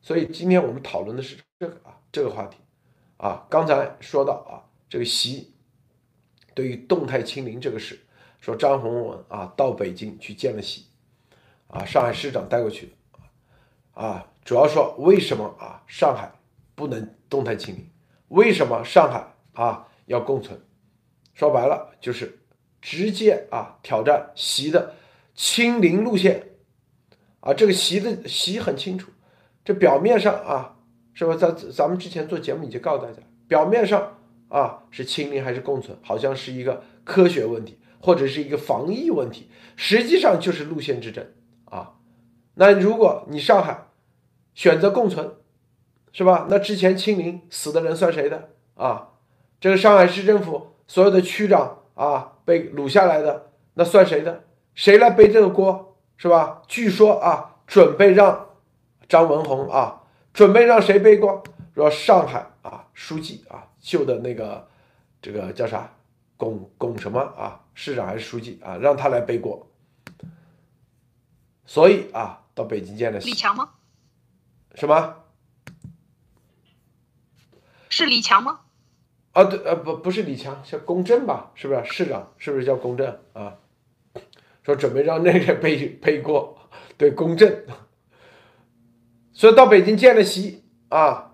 [0.02, 2.58] 所以今天我们讨论的是这个啊，这个话题
[3.16, 3.46] 啊。
[3.48, 5.54] 刚才说到啊，这个习
[6.52, 7.98] 对于动态清零这个事，
[8.42, 10.86] 说张宏文啊到北京去见了习，
[11.68, 12.92] 啊，上海市长带过去的。
[13.94, 15.80] 啊，主要说为什么啊？
[15.86, 16.32] 上海
[16.74, 17.88] 不能动态清零？
[18.28, 20.60] 为什么上海啊要共存？
[21.34, 22.40] 说白了就是
[22.80, 24.94] 直接啊挑战习的
[25.36, 26.48] 清零路线
[27.38, 27.54] 啊。
[27.54, 29.12] 这个习的习很清楚，
[29.64, 30.78] 这表面上啊
[31.14, 31.36] 是吧？
[31.36, 41.24] 在咱们之前做节目已经告诉大家，表面上啊是清零还是共存，好像是一个科学问题或者是一个防疫问题，实际上就是路线之争
[41.64, 41.94] 啊。
[42.54, 43.86] 那如果你上海
[44.52, 45.36] 选择共存，
[46.12, 46.46] 是吧？
[46.50, 49.08] 那之前清零死的人算谁的啊？
[49.60, 54.44] 这个上海市政府所有的区长啊被掳下来的，那算谁的？
[54.74, 56.62] 谁来背这个锅，是吧？
[56.66, 58.48] 据说啊，准备让
[59.08, 60.02] 张文宏啊，
[60.34, 61.42] 准备让谁背锅？
[61.74, 64.68] 说上海啊书记啊旧的那个
[65.22, 65.90] 这个叫啥
[66.36, 69.70] 巩巩什么啊市长还是书记啊，让他来背锅。
[71.66, 72.40] 所以啊。
[72.54, 73.70] 到北京见了李强吗？
[74.74, 75.24] 什么？
[77.88, 78.60] 是李强吗？
[79.32, 81.50] 啊，对，呃，不，不是李强，叫龚正吧？
[81.54, 82.30] 是不是市长？
[82.36, 83.56] 是不是叫龚正啊？
[84.62, 86.58] 说准备让那个 背背锅，
[86.98, 87.64] 对，龚正。
[89.32, 91.32] 所以到北京见了习啊，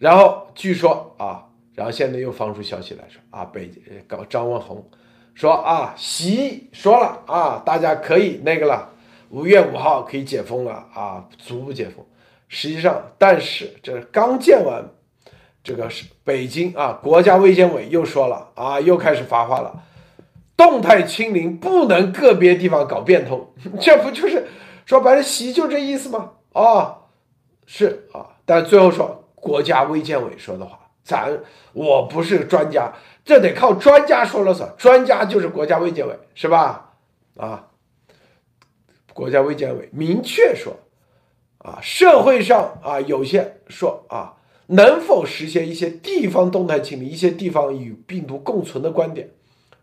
[0.00, 3.70] 然后据说啊，然后现在又放出消息来说啊，北
[4.08, 4.90] 搞张文宏
[5.34, 8.90] 说啊，习说了啊，大家可以那个了，
[9.30, 12.04] 五月五号可以解封了啊，逐步解封。
[12.48, 14.84] 实际上，但是这刚建完，
[15.62, 19.84] 这个是北京啊，国家卫健委又说了啊，又开始发话了，
[20.56, 24.48] 动态清零不能个别地方搞变通， 这不就是
[24.84, 26.32] 说白了，习就这意思吗？
[26.52, 26.98] 啊，
[27.66, 30.76] 是啊，但最后说国家卫健委说的话。
[31.02, 31.40] 咱
[31.72, 32.92] 我不是专家，
[33.24, 34.74] 这得靠专家说了算。
[34.78, 36.94] 专家就是国家卫健委，是吧？
[37.36, 37.68] 啊，
[39.12, 40.76] 国家卫健委明确说，
[41.58, 49.30] 啊，社会上啊有些说啊，能否实现一些地方动态清零、一些地方与病毒共存的观点？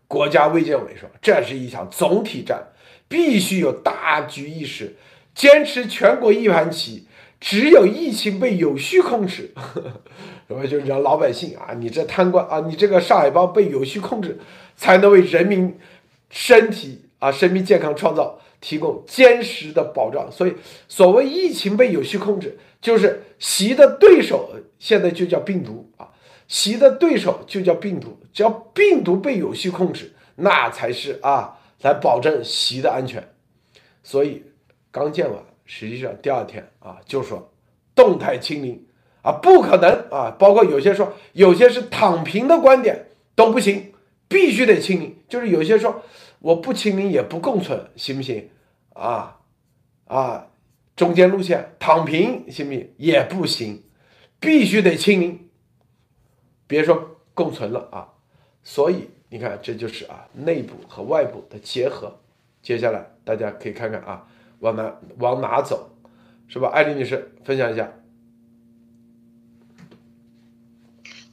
[0.06, 2.68] 国家卫健委说，这是一场总体战，
[3.08, 4.96] 必须有大局意识，
[5.34, 7.06] 坚持全国一盘棋。
[7.40, 9.54] 只有疫情被有序控制，
[10.48, 14.38] 什么就是让老百姓啊，你这贪官啊，你这个上海帮被有序控制，
[14.76, 15.78] 才能为人民
[16.30, 20.32] 身体啊、生命健康创造提供坚实的保障。
[20.32, 20.54] 所以，
[20.88, 26.08] 所谓疫情被有序控制，就是习的对手现在就叫病毒啊，
[26.48, 28.18] 习的对手就叫病毒。
[28.32, 33.22] 只要病毒被有序控制，那才是啊，来保证习的安全。
[34.02, 34.42] 所以，
[34.90, 35.42] 刚建完。
[35.70, 37.52] 实际上，第二天啊，就说
[37.94, 38.82] 动态清零
[39.28, 43.92] 啊，不可能啊，包括有些说有些是躺平的观点都不行，
[44.26, 45.18] 必须得清零。
[45.28, 46.02] 就是有些说
[46.38, 48.48] 我不清零也不共存，行不行？
[48.94, 49.40] 啊
[50.06, 50.46] 啊，
[50.96, 52.90] 中间路线躺平行不行？
[52.96, 53.82] 也不行，
[54.40, 55.50] 必须得清零，
[56.66, 58.08] 别说共存了啊。
[58.64, 62.18] 所以你看，这就是啊，内部和外部的结合。
[62.62, 64.26] 接下来大家可以看看啊。
[64.60, 65.90] 往哪往哪走，
[66.48, 66.68] 是吧？
[66.70, 67.92] 艾丽女士，分享一下。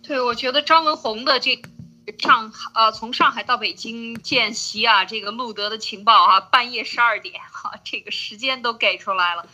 [0.07, 1.59] 对，我觉得张文宏的这
[2.19, 9.47] 上呃，从上海到北京见习啊，这个路德的情报啊，半夜十二点哈，这个时间都给出来了，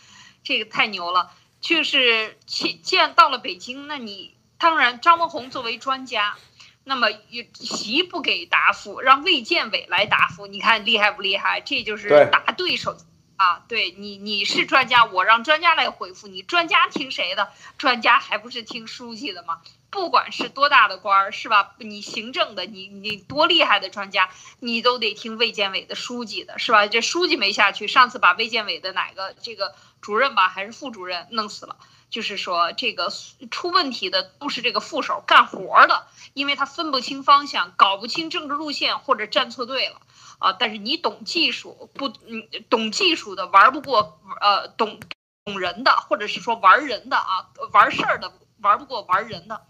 [0.44, 1.30] 这个太牛了。
[1.62, 6.36] 就是见见到了北京，那你当然张文宏作为专家，
[6.84, 7.06] 那么
[7.54, 11.62] 习不给答复，让卫健委来答复，你看厉害不厉害？
[11.62, 12.96] 这就是答对手。
[13.42, 16.42] 啊，对你，你是专家，我让专家来回复你。
[16.42, 17.50] 专家听谁的？
[17.76, 19.60] 专家还不是听书记的吗？
[19.90, 21.74] 不管是多大的官儿，是吧？
[21.78, 26.86] 你行政的，你你多厉害的专家，你都得听卫健委的书记的，是吧？
[26.86, 31.76] 这书记没下去，上次把卫健委的哪个这个主任吧，还是副主任弄死了。
[32.10, 33.10] 就是说，这个
[33.50, 39.96] 出问题的都是这个副手干活的，因为他分不清方向，搞不清政治路线，或者站错队了。
[40.42, 40.56] 啊！
[40.58, 42.08] 但是你懂技术不？
[42.26, 44.98] 嗯，懂技术的玩不过，呃，懂
[45.44, 49.66] 懂人的，或者是说玩人的啊，玩事儿的玩不过玩人的。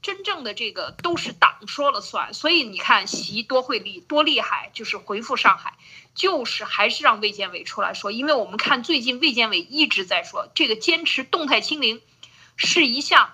[0.00, 2.34] 真正的这个都是党说了算。
[2.34, 5.78] 所以你看习多会厉多厉害，就是回复上海，
[6.14, 12.00] 就是还是让卫健委出来说，因为我们看最近卫健委一直在说，这个坚持动态清零
[12.56, 13.30] 是一项。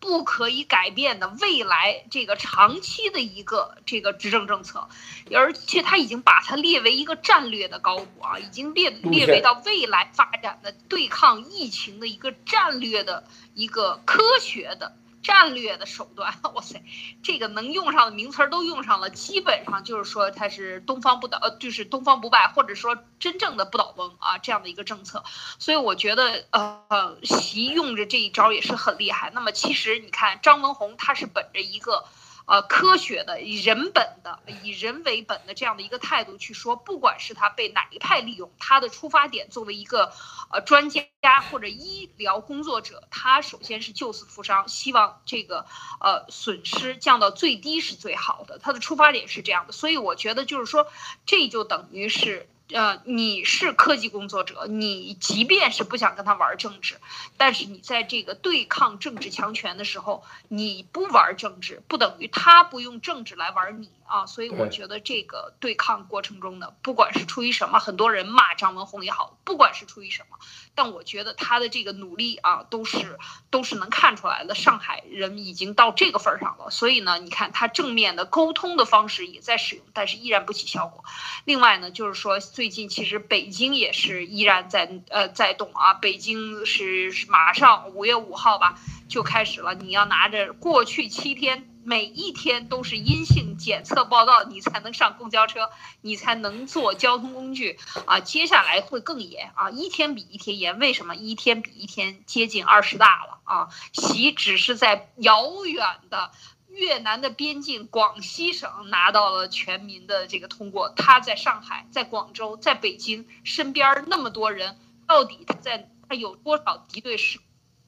[0.00, 4.88] 不可以改变的未来这个长期的一个这个执政政策，
[5.34, 14.96] 而且他已经把它列为一个战略的高度啊，已经列列为到未来发展的对抗疫情的一个战略的一个科学的。
[15.22, 16.82] 战略的手段， 哇塞，
[17.22, 25.24] 这个能用上的名词儿都用上了，基本上就是说它是东方不倒，呃，就是东方不败，或者说真正的不倒翁啊，这样的一个政策。
[25.58, 29.30] 所以我觉得，呃，习用着这一招也是很厉害。
[29.34, 32.04] 那么其实你看，张文宏他是本着一个。
[32.48, 40.10] 呃，科学的、以人本的、以人为本的这样的一个态度去说，不管是他被哪一派利用，他的出发点作为一个
[40.50, 41.04] 呃专家
[41.50, 45.66] 或者医疗工作者，他首先是救死扶伤，希望这个
[46.00, 48.58] 呃损失降到最低是最好的。
[48.58, 50.90] 他的出发点是这样的，所以我觉得就是说，
[51.26, 52.48] 这就等于是。
[52.70, 57.00] 呃，你是科技工作者，你即便是不想跟他玩政治，
[57.36, 63.90] 但是你在这个对抗政治强权的时候，你不玩政治，不等于他不用政治来玩你。
[64.08, 64.26] 啊。
[64.26, 70.38] 所以我觉得这个对抗过程中呢，不管是出于什么，很多人骂张文宏也好，不管是出于什么。
[70.74, 73.18] 但我觉得他的这个努力啊，都是
[73.50, 74.54] 都是能看出来的。
[74.54, 81.04] 上海人已经到这个份儿上了，所以呢，你看他正面的沟通的方式也在使用，但是依然不起效果。
[81.44, 88.78] 另外呢，就是说最近其实北京也是依然在呃在动啊，北京是马上五月五号吧
[89.08, 91.68] 就开始了，你要拿着过去七天。
[91.88, 95.70] 每一天都是阴性检测报告，你才能上公交车，
[96.02, 98.20] 你才能坐交通工具啊！
[98.20, 100.78] 接下来会更严啊，一天比一天严。
[100.78, 103.68] 为什么一天比一天接近二十大了啊？
[103.94, 106.30] 习只是在遥远的
[106.66, 117.44] 越南的边境广西省拿到了全民的这个通过，他在上海、在广州、在北京身边那么多人，到底他在他有多少敌对势力，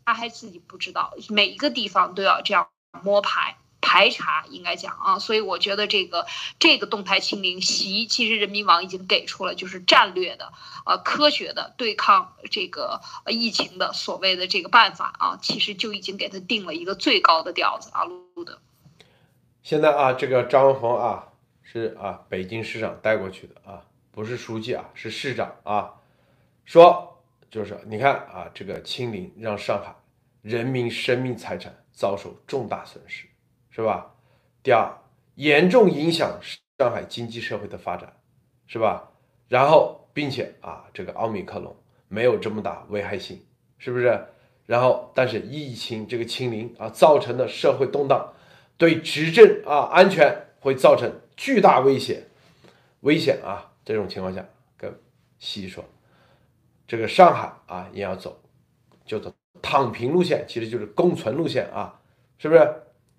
[0.07, 2.70] 他还自己不知道，每一个地方都要这样
[3.03, 3.59] 摸排。
[3.80, 6.26] 排查应该讲啊，所以我觉得这个
[6.58, 10.52] 这个动态清零，习其实人民网已经给出了就是战略的
[10.84, 18.60] 呃科学的对抗这个疫情的所谓的这个办法啊，其实就已经给他定了一个最高的调子啊，录的。
[19.62, 21.28] 现在啊，这个张文宏啊
[21.62, 25.94] 是啊北京市长带过去的啊，不是书记啊，是市长啊，
[26.64, 29.94] 说就是你看啊，这个清零让上海
[30.42, 33.29] 人民生命财产遭受重大损失。
[33.80, 34.14] 是吧？
[34.62, 34.92] 第二，
[35.36, 36.38] 严重影响
[36.78, 38.14] 上海经济社会的发展，
[38.66, 39.10] 是吧？
[39.48, 41.74] 然后，并且啊，这个奥密克戎
[42.08, 43.42] 没有这么大危害性，
[43.78, 44.22] 是不是？
[44.66, 48.34] 然后，但是疫情这个清零啊造成的社会动荡，
[48.76, 52.24] 对执政啊安全会造成巨大威胁，
[53.00, 53.72] 危险啊！
[53.82, 54.44] 这种情况下，
[54.76, 54.94] 跟
[55.38, 55.82] 习说，
[56.86, 58.38] 这个上海啊也要走，
[59.06, 61.98] 就走躺平路线，其实就是共存路线啊，
[62.36, 62.74] 是不是？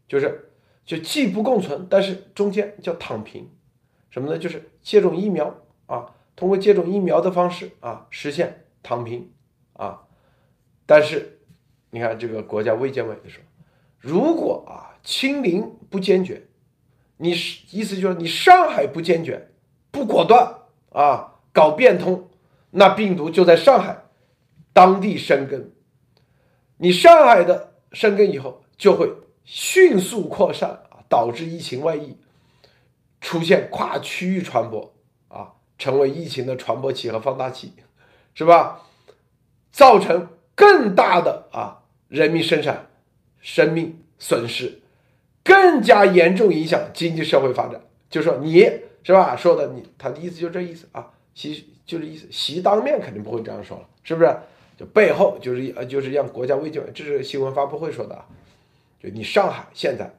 [0.07, 0.50] 就是，
[0.91, 3.49] 就既不共存，但是中间叫躺平，
[4.09, 4.37] 什么呢？
[4.37, 9.31] 就是接种疫苗啊，通过接种疫苗的方式啊，实现躺平
[9.71, 10.01] 啊。
[10.85, 11.39] 但是
[11.91, 13.41] 你看这个国家卫健委说，
[13.99, 16.45] 如果啊清零不坚决，
[17.15, 19.49] 你是意思就是你上海不坚决、
[19.91, 20.53] 不果断
[20.89, 22.27] 啊，搞变通，
[22.71, 24.03] 那病毒就在上海
[24.73, 25.71] 当地生根，
[26.75, 29.09] 你上海的生根以后就会。
[29.43, 32.15] 迅速扩散啊，导致疫情外溢，
[33.19, 34.93] 出现跨区域传播
[35.27, 37.73] 啊，成为疫情的传播器和放大器，
[38.33, 38.87] 是吧？
[39.71, 42.89] 造成更大的啊人民生产
[43.39, 44.81] 生命损失，
[45.43, 47.81] 更加严重影响经济社会发展。
[48.09, 48.61] 就说你
[49.03, 49.35] 是吧？
[49.35, 54.35] 说的你他的意思就这意思啊，习就是意思，习当面肯定不会这样说了，是不是？
[54.77, 58.25] 就背后就是呃就是让国家卫健委，这是新闻发布会说的啊。
[59.01, 60.13] 就你上海现在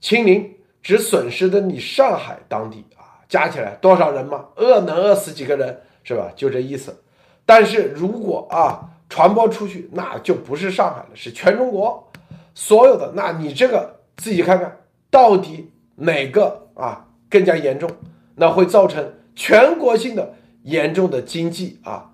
[0.00, 4.46] 清零只损失的你上海当地啊，加起来多少人嘛？
[4.54, 6.30] 饿能饿死几个人是吧？
[6.36, 7.02] 就这意思。
[7.44, 12.12] 但是如果啊传播出去，那就不是上海了，是全中国
[12.54, 13.12] 所有的。
[13.16, 14.78] 那你这个自己看看
[15.10, 17.90] 到底哪个啊更加严重？
[18.36, 22.12] 那会造成全国性的严重的经济啊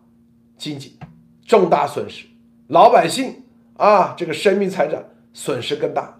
[0.56, 0.98] 经济
[1.46, 2.24] 重大损失，
[2.68, 3.44] 老百姓
[3.76, 5.04] 啊这个生命财产。
[5.36, 6.18] 损失更大。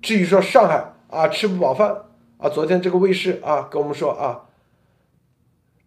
[0.00, 2.04] 至于说上海啊吃不饱饭
[2.38, 4.46] 啊，昨天这个卫视啊跟我们说啊，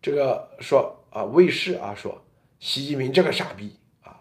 [0.02, 2.26] 这个说啊卫视啊说
[2.60, 4.20] 习近平这个傻逼啊，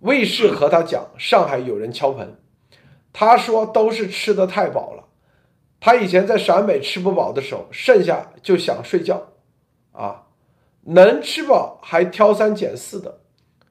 [0.00, 2.36] 卫视和他讲上海有人敲盆，
[3.14, 5.04] 他说都是吃的太饱了，
[5.80, 9.28] 他以前在陕北吃不饱的时候，剩下就想睡觉
[9.92, 10.26] 啊，
[10.82, 13.20] 能吃饱还挑三拣四的，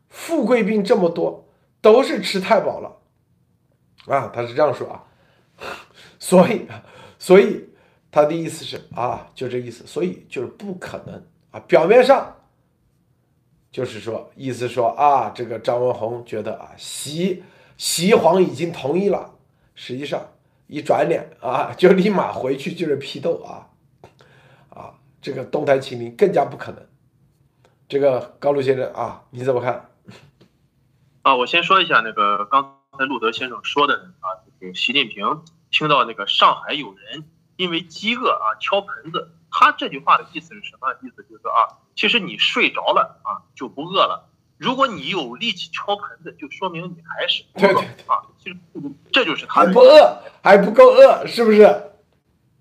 [0.08, 1.46] 富贵病这么多，
[1.80, 2.96] 都是吃太饱了。
[4.10, 5.04] 啊，他是这样说啊，
[6.18, 6.68] 所以，
[7.18, 7.70] 所以
[8.12, 11.60] 他的意思是啊，就这意思，所以就是不可能啊。
[11.68, 12.36] 表面上
[13.72, 17.44] 就是说，意思说啊，这个张文宏觉得啊，习
[17.78, 19.36] 习皇已经同意了，
[19.76, 20.22] 实际上
[20.68, 23.70] 一转脸啊，就立马回去就是批斗啊，
[24.70, 26.84] 啊，这个动态清零更加不可能。
[27.88, 29.90] 这个高露先生啊，你怎么看？
[31.22, 32.79] 啊，我先说一下那个刚。
[33.00, 35.42] 才路德先生说的啊，就是习近平
[35.72, 40.92] 听到那个上海有人因为饥饿啊敲盆子，他这句话的意思是什么？
[41.02, 48.28] 意思就是说啊，其实你睡着了啊就不饿了，如果你有力气敲盆子，就说明你还是不饿啊。
[48.38, 48.58] 其实
[49.14, 51.94] 这就是他不饿还不够饿，是不是？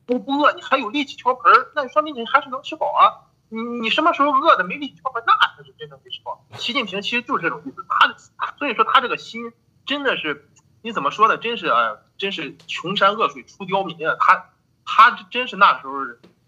[0.07, 3.27] 不不饿，你还有力气敲盆儿，那说明你还是能吃饱啊。
[3.49, 6.47] 你你什么时候饿的没力气敲盆，那才是真正没吃饱。
[6.57, 8.15] 习近平其实就是这种意思，他
[8.57, 9.53] 所以说他这个心。
[9.89, 10.47] 真的是，
[10.83, 11.39] 你怎么说呢？
[11.39, 14.17] 真是啊，真是穷山恶水出刁民啊！
[14.21, 14.51] 他
[14.85, 15.95] 他真是那时候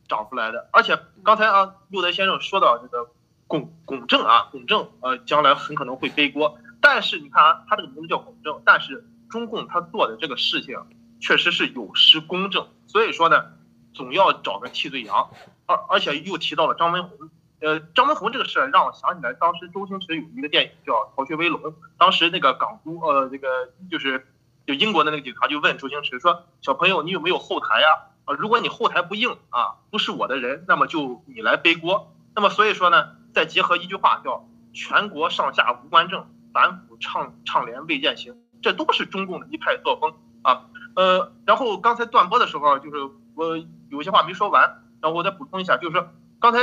[0.06, 0.68] 长出来的。
[0.72, 3.10] 而且刚才啊，陆德先生说到这个
[3.46, 6.58] 巩巩正啊，巩正呃，将来很可能会背锅。
[6.82, 10.76] 但是你看啊，他这个名字叫巩正，但是中共他做的这个事情
[11.18, 12.68] 确实是有失公正。
[12.88, 13.52] 所以说呢，
[13.94, 15.30] 总要找个替罪羊。
[15.64, 17.30] 而而且又提到了张文宏。
[17.60, 21.60] 呃，张文宏这个事儿让我想起来，当时周星驰有一个电影叫《逃学威龙》，
[21.98, 24.26] 当时那个港督，呃，这个就是
[24.66, 28.06] 就英国的那个警察就问周星驰说：“小朋友，你有没有后台呀？
[28.24, 32.14] 啊，如果你后台不硬啊，不是我的人，那么就你来背锅。
[32.34, 40.66] 那么所以说呢，再结合一句话叫‘全国上下无官政，反腐倡倡廉未见行’，这都是中共的一派作风啊。
[40.96, 42.96] 呃，然后刚才断播的时候，就是
[43.34, 43.58] 我
[43.90, 46.08] 有些话没说完，然后我再补充一下，就是说
[46.40, 46.60] 刚才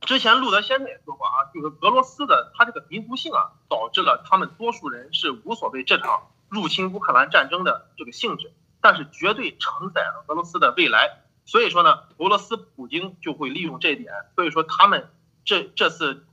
[0.00, 11.20] 之前路德先生也说过啊，就是俄罗斯的他这个民族性啊，导致了他们多数人是无所谓这场入侵乌克兰战争的这个性质，但是绝对承载了俄罗斯的未来。
[11.44, 15.10] 所以说呢，俄罗斯普京就会利用这一点，所以说他们
[15.44, 16.24] 这这次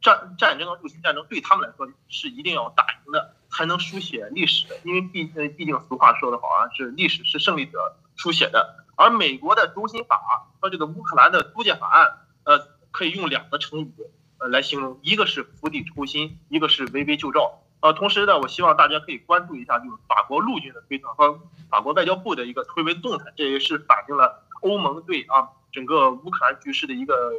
[0.00, 3.34] 战战争入侵战争对他们来说是一定要打赢的。
[3.56, 8.84] 才能书写历史，因为毕呃毕竟俗话说得好啊，是历史是胜利者书写的。
[8.96, 13.92] 而美国的中心法和这个乌克兰的租借法案，呃，可以用两个成语
[14.38, 17.60] 呃来形容，一个是釜底抽薪，一个是围魏救赵。
[17.80, 27.32] 呃，同时呢，我希望大家可以关注一下，就是法国陆军的推特和法国外交部的一个推文动态，这也是反映了欧盟对啊整个乌克兰局势的一个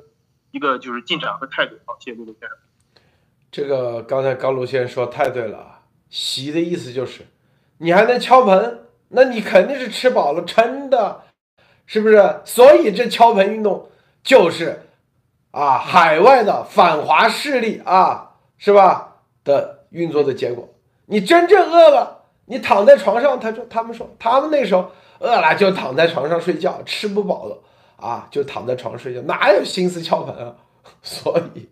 [0.52, 1.78] 一个就是进展和态度。
[1.86, 2.58] 好，谢谢陆陆先生。
[3.50, 5.72] 这个刚才高卢先生说太对了。
[6.08, 7.26] 习的意思就是，
[7.80, 11.24] 你还能敲盆，那你肯定是吃饱了撑的，
[11.88, 12.42] 是不是？
[12.46, 13.90] 所以这敲盆运动
[14.24, 14.88] 就是，
[15.56, 20.68] 啊，海外的反华势力啊，是吧的运作的结果。
[21.06, 27.58] 你真正饿了，你躺在床上，他说他们说他们那时候饿了就躺在床上睡觉，吃不饱了
[27.96, 30.56] 啊，就躺在床上睡觉，哪有心思敲盆啊？
[31.02, 31.70] 所以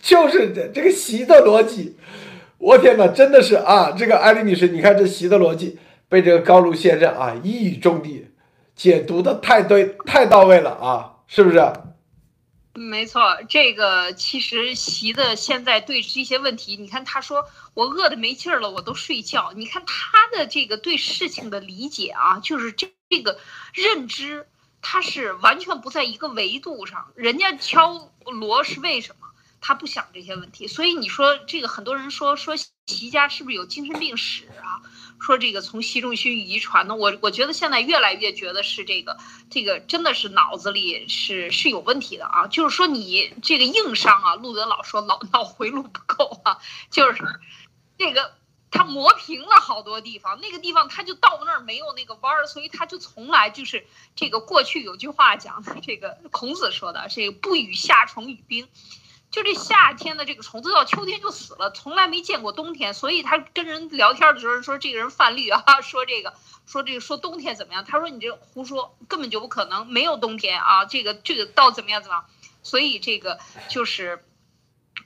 [0.00, 1.96] 就是这这个习的逻辑。
[2.58, 3.92] 我天哪，真的是啊！
[3.96, 5.78] 这个艾丽女士，你看这习的逻辑
[6.08, 8.32] 被这个高卢先生啊一语中的，
[8.74, 11.62] 解读的太对、太到位了啊，是不是？
[12.76, 19.52] 没错，这个其实习的现在对这些问题，你看他说我饿的没劲儿了，我都睡觉。
[19.56, 23.40] 你看他的这个对事情的理解啊，就是这这个
[23.72, 24.46] 认知，
[24.82, 27.10] 他是完全不在一个维度上。
[27.14, 29.26] 人家敲锣是为什么？
[29.60, 34.82] 他不想这些问题，所以你说这个很多人说说习家是不是有精神病史啊？
[35.26, 39.18] 说这个从习仲勋遗传的，我我觉得现在越来越觉得是这个
[39.50, 42.46] 这个真的是脑子里是是有问题的啊！
[42.46, 46.58] 就是说你这个硬伤啊，路德老说脑脑回路不够啊，
[46.92, 47.24] 就是
[47.98, 48.34] 这个
[48.70, 58.68] 他磨平了好多地方，那个地方他就到那儿没有那个弯儿，所以他就从来就是这个过去有句话讲的，这个孔子说的这个不与夏虫语冰。
[59.36, 66.32] 就这夏天的这个虫子到秋天就死了，从来没见过冬天，所以他跟人聊天的时候说这个人犯绿啊，说这个
[66.64, 67.84] 说这个说冬天怎么样？
[67.84, 72.24] 他说你这胡说，根本就不可能，没有冬天啊，这个这个到怎么样怎么样？
[72.62, 74.24] 所以这个就是。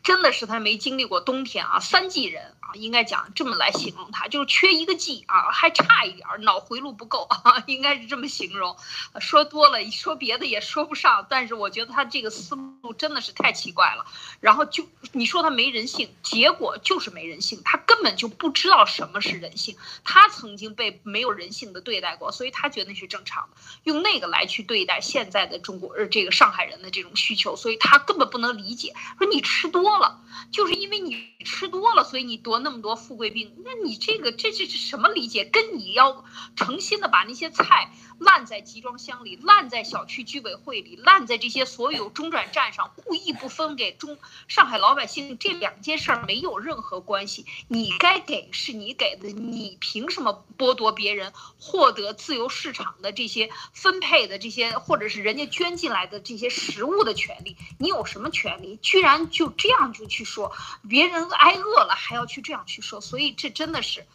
[0.02, 8.76] 真的是他没经历过冬天啊，三季人应该讲这么来形容他，就是缺一个季啊，还差一点儿，脑回路不够啊， 应该是这么形容。
[9.20, 14.06] 说多了，说别的也说不上，但是我觉得他这个思路真的是太奇怪了。
[14.40, 29.90] 然后就你说他没人性，结果就是没人性，他根本就不知道什么是人性，他曾经被没有人性的对待过，所以他觉得那是正常的，用那个来去对待现在的中国呃这个上海人的这种需求，所以他根本不能理解，说你吃多。
[29.90, 30.20] 了，
[30.52, 33.52] 就是因为你吃多了，所以你多那么多富贵病。
[33.64, 35.44] 那你这个这这是什么理解？
[35.44, 36.24] 跟你要
[36.56, 44.16] 诚心的把那些菜烂在集装箱里，烂在小区居委会里，烂在这些所有中转站上，故意不分给中
[44.46, 47.44] 上海老百姓，这两件事儿没有任何关系。
[47.66, 57.56] 你该给是你给的，你凭什么剥夺别人获得自由市场的这些分配的这些，或者是人家捐进来的这些食物的权利？
[57.78, 58.78] 你有什么权利？
[58.80, 59.80] 居然就这样。
[59.92, 60.52] 就去说
[60.88, 64.06] 别人挨饿了，还要去这样去说，所以这真的是，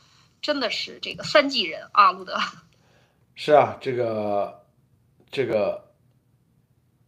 [0.41, 2.39] 真的是这个三季人啊，路德。
[3.38, 4.62] 是啊，这个，
[5.30, 5.84] 这个，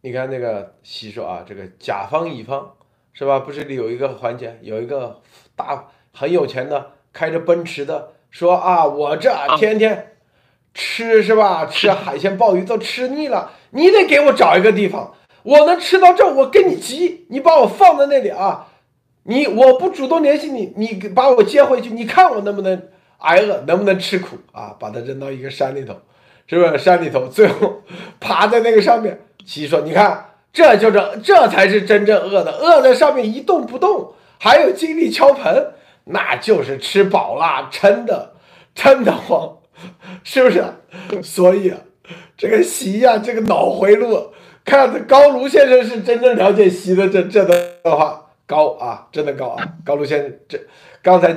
[0.02, 2.74] 你看那个习说啊，这个甲方乙方
[3.14, 3.40] 是吧？
[3.40, 5.22] 不是有一个环节，有一个
[5.56, 10.16] 大很有钱的开着奔驰的说啊，我这天天
[10.74, 11.64] 吃是吧？
[11.64, 15.14] 吃海鲜鲍鱼都吃腻了，你得给我找一个地方。
[15.44, 18.68] 我能吃到这，我跟你急，你把我放在那里啊！
[19.22, 24.76] 你我不主动联系你，你把我接回去，你看我能不能挨饿，能不能吃苦啊？
[24.78, 25.94] 把他扔到一个山里头，
[26.48, 27.28] 是不是山里头？
[27.28, 27.82] 最后
[28.18, 35.72] 爬在那个上面，奇说：“你看，这就是这才是真正饿的，饿在上面一动不动，还有精力敲盆，
[36.04, 38.32] 那就是吃饱了，撑的，
[38.74, 39.58] 撑得慌，
[40.24, 40.64] 是不是？
[41.22, 41.72] 所以
[42.36, 44.32] 这个习呀，这个脑回路。”
[44.64, 49.66] 看，高卢先生是真正了解习的这这段话高啊，真的高啊！
[49.82, 50.60] 高卢先生这
[51.02, 51.34] 刚才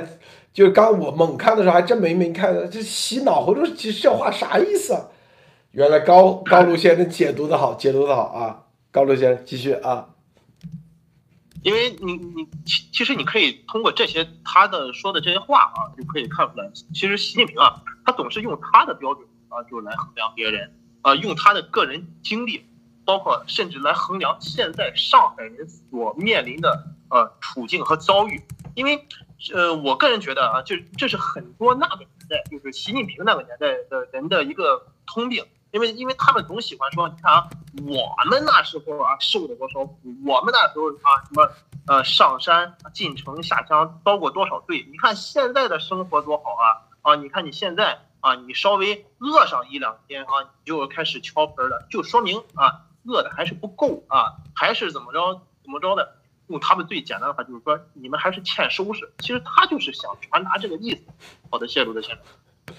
[0.52, 5.06] 就刚我猛看的时候还真没没看，这洗脑回路这这话啥意思啊？
[5.70, 8.64] 原来高高卢先生解读的好，解读的好啊！
[8.90, 10.08] 高卢先生继续啊。
[11.62, 22.66] 因为你你其其实你可以通过这些他的说的这些话啊，就可以看出来，其实习近平啊，他总是用他的标准啊，就来衡量别人啊，用他的个人经历，
[23.06, 28.42] 包括甚至来衡量现在上海人所面临的呃处境和遭遇。
[28.74, 29.06] 因为
[29.54, 35.44] 呃，我个人觉得啊，就这是很多那个年代，就是习近平那个年代的人的一个通病。
[35.72, 41.50] 因为，因为他们总喜欢说，你看啊，我们那时候啊受了多少苦，我们那时候啊什么
[41.86, 46.66] 呃上山进城下乡遭过多少罪，你看现在的生活多好啊
[47.00, 47.16] 啊！
[47.16, 56.16] 你看你现在啊，你稍微饿上一两天啊，你就开始敲盆了，就说明啊饿的还是不够啊，还是怎么着怎么着的。
[56.52, 59.10] 用他们最简单的话就是说，你们还是欠收拾。
[59.18, 61.00] 其实他就是想传达这个意思。
[61.50, 62.76] 好的，谢谢卢德先生。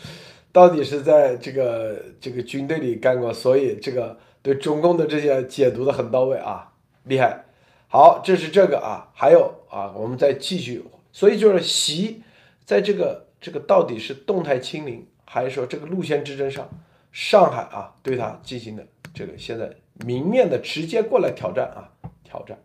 [0.51, 6.71] 到底是在这个这个军队里干过，所以这个对中共的这些解读的很到位啊，
[7.03, 7.43] 厉害。
[7.88, 10.86] 好，这是这个啊，还有啊，我们再继续。
[11.11, 12.24] 所以就是习
[12.63, 16.69] 在这个这个到底是动态清零，还是说这个路线之争上，
[17.11, 21.89] 上海啊对他进行的这个现在明面的直接过来挑战啊，
[22.24, 22.57] 挑战，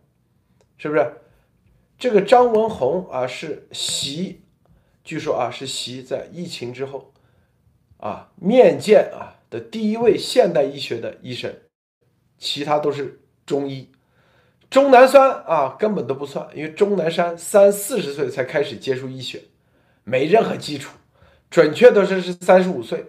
[0.79, 1.13] 是不是？
[1.99, 4.41] 这个张文宏啊是习，
[5.05, 7.13] 据说啊是习在疫情之后。
[7.99, 11.53] 啊，面见啊的第一位现代医学的医生，
[12.39, 13.91] 其他都是中医。
[14.71, 19.43] 钟南山啊根本都不算，因为钟南山三四十岁才开始接触医学，
[20.05, 20.97] 没任何基础。
[21.51, 23.07] 准确的说是三十五岁，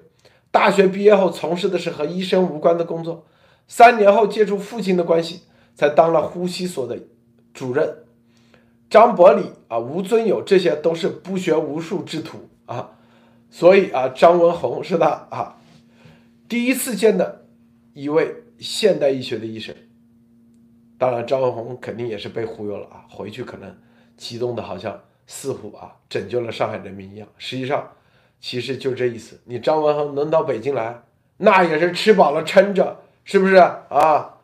[0.49, 3.27] 大学毕业后从事的是和医生无关的工作。
[3.67, 5.41] 三年后借助父亲的关系，
[5.75, 6.97] 才当了呼吸所的
[7.59, 7.93] 主任。
[8.89, 12.91] 张伯礼啊，吴尊友，这些都是不学无术之徒啊。
[13.51, 15.57] 所以啊，张文宏是他啊
[16.47, 17.43] 第一次见的
[17.93, 19.75] 一位现代医学的医生。
[20.97, 23.77] 当然，张文宏肯定也是被忽悠了啊，回去可能
[24.15, 24.97] 激动的好像
[25.27, 27.27] 似乎啊拯救了上海人民一样。
[27.37, 27.91] 实际上，
[28.39, 29.41] 其实就这意思。
[29.43, 31.03] 你张文宏能到北京来，
[31.35, 34.37] 那也是吃饱了撑着，是不是啊？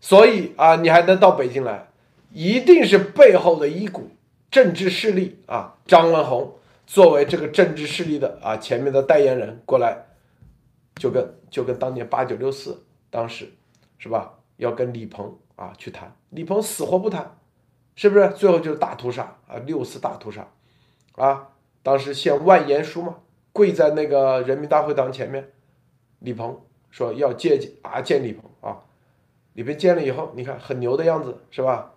[0.00, 1.87] 所以啊，你还能到北京来，
[2.32, 4.10] 一定是背后的一股
[4.50, 6.54] 政治势力啊，张文宏。
[6.86, 10.06] 作为这个政治势力的啊前面的代言人过来，
[10.94, 13.52] 就跟就跟当年八九六四当时
[13.98, 14.38] 是吧？
[14.56, 17.36] 要跟李鹏啊去谈，李鹏死活不谈，
[17.94, 18.30] 是不是？
[18.30, 20.48] 最后就是大屠杀啊，六四大屠杀
[21.16, 21.48] 啊！
[21.82, 23.16] 当时献万言书嘛，
[23.52, 25.52] 跪在那个人民大会堂前面，
[26.20, 26.58] 李鹏
[26.90, 28.80] 说要见啊见李鹏啊，
[29.52, 31.92] 李鹏见了以后，你看很牛的样子是吧？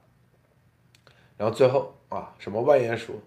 [1.42, 3.20] 然后最后啊什么万言书。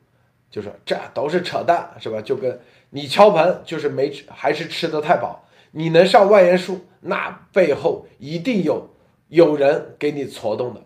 [0.50, 2.22] 就说这都是扯淡，是吧？
[2.22, 2.60] 就跟
[2.90, 5.48] 你敲盆，就是没吃，还是吃的太饱。
[5.72, 8.94] 你能上万言书，那背后一定有
[9.26, 10.84] 有人给你搓动的。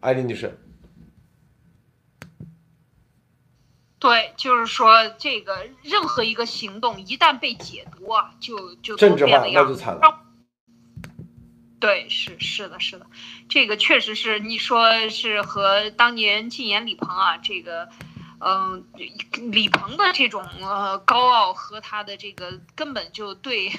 [0.00, 0.58] 艾丽女士，
[3.98, 10.00] 对，就是说这个任何一个行动一旦被解读啊，就就政治化，那就惨了。
[11.80, 13.06] 对，是是的，是的，
[13.48, 17.88] 这个确实是你说是和当年禁言李鹏啊，这个。
[18.42, 18.86] 嗯，
[19.52, 23.70] 李鹏的这种呃高傲和他的这个根本就对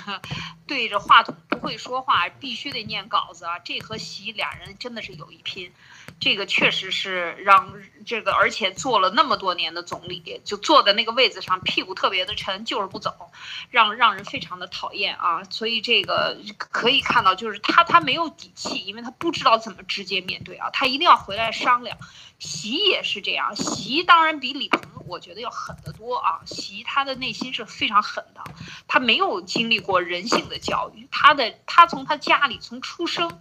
[0.68, 5.74] 对着话筒不会说话，必须得念稿子啊，这和习俩人真的是有一拼，
[6.20, 7.74] 这个确实是让
[8.05, 13.32] 这个而且做了那么多年的总理，就坐在那个位子上屁股特别的沉，就是不走，
[13.70, 21.97] 让让人非常的讨厌啊，所以这个可以看到就是他他没有底气，因为他不知道怎么直接面对啊，他一定要回来商量。
[22.39, 26.41] 习也是这样，习当然比李鹏，我觉得要狠得多啊。
[26.47, 28.43] 习他的内心是非常狠的，
[28.88, 33.39] 他没有经历过人性的教育，他的他从他家里从出生，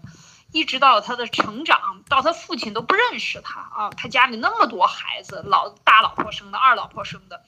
[0.53, 3.91] 一直到他的成长，到他父亲都不认识他啊。
[3.91, 7.45] 他家里那么多孩子，老大老婆生的，二老婆生的，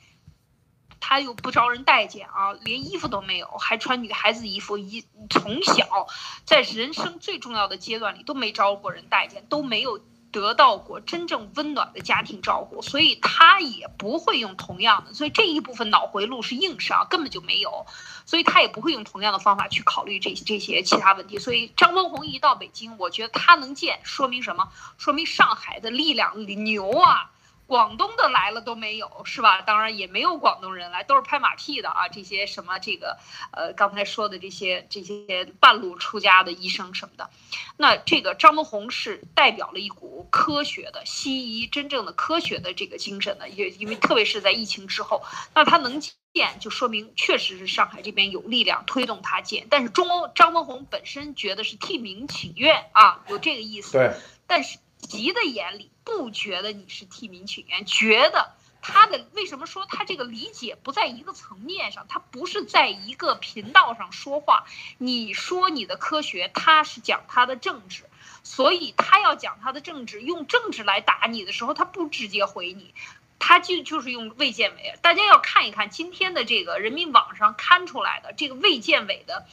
[1.00, 6.07] 他又不招人待见啊，连衣服都没有，还穿女孩子衣服，一从小
[6.44, 10.00] 在人生最重要的阶段里都没招过人待见，都没有。
[10.32, 17.86] 得到过真正温暖的家庭照顾，所以他也不会用同样的，所以这一部分脑回路是硬伤，根本就没有，
[18.24, 21.38] 所以他也不会用同样的方法去考虑这这些其他问题。
[21.38, 24.70] 所以张文宏一到北京，我觉得他能见，说明什么？
[24.96, 27.30] 说明上海的力量牛啊！
[27.66, 29.62] 广东的来了都没有，是吧？
[29.62, 32.08] 当然也没有广东人来，都是拍马屁的啊！
[32.08, 33.18] 这些什么这个，
[33.52, 37.30] 呃，刚才说的这些这些半路出家的医生什么的，
[37.78, 45.22] 那这个张文宏是代表了一股科学的西医真正的科学的这个精神的，也因为特别是在疫情之后，
[45.54, 49.66] 那他能见，就说明确实是上海这边有力量推动他见。
[49.70, 53.92] 但是中欧张文宏本身觉得是替民请愿啊，有这个意思。
[53.92, 54.12] 对，
[54.46, 54.76] 但是。
[55.09, 64.64] 习的眼里不觉得你是替民请愿，觉得他的为什么说他这个理解不在一个层面上，他不是在一个频道上说话。
[64.98, 68.05] 你说你的科学，他是讲他的政治，
[68.42, 72.94] 所以他要讲他的政治，用政治来打你的时候，他不直接回你，
[73.38, 74.94] 他就就是用卫健委。
[75.03, 79.46] 大家要看一看今天的这个人民网上刊出来的这个卫健委的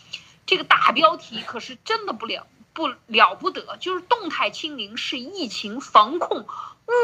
[0.45, 2.47] 这个大标题，可是真的不了。
[2.73, 6.45] 不了不得，就是动态清零是疫情防控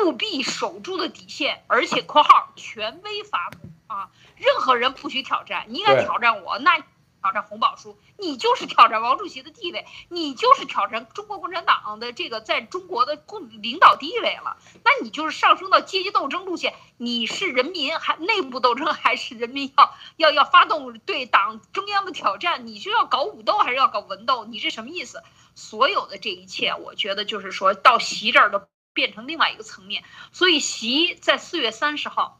[0.05, 3.57] 务必守住的底线，而且（括号）权威发布
[3.87, 5.65] 啊，任何人不许挑战。
[5.69, 6.83] 你敢挑战我，那
[7.25, 14.57] 挑战红宝书，你就是挑战毛主席的地位，你就是挑战中国共产党的这个在中国的共领导地位了。
[14.83, 22.67] 那你就是上升到阶级斗争路线，你是人民还内部斗争，还是人民要要要发动对党中央的挑战？
[22.67, 24.45] 你是要搞武斗，还是要搞文斗？
[24.45, 25.23] 你是什么意思？
[25.55, 28.61] 所有的这一切，我觉得就是说到习这儿都
[28.93, 30.03] 变成另外一个层面。
[30.31, 32.39] 所以习在四月三十号，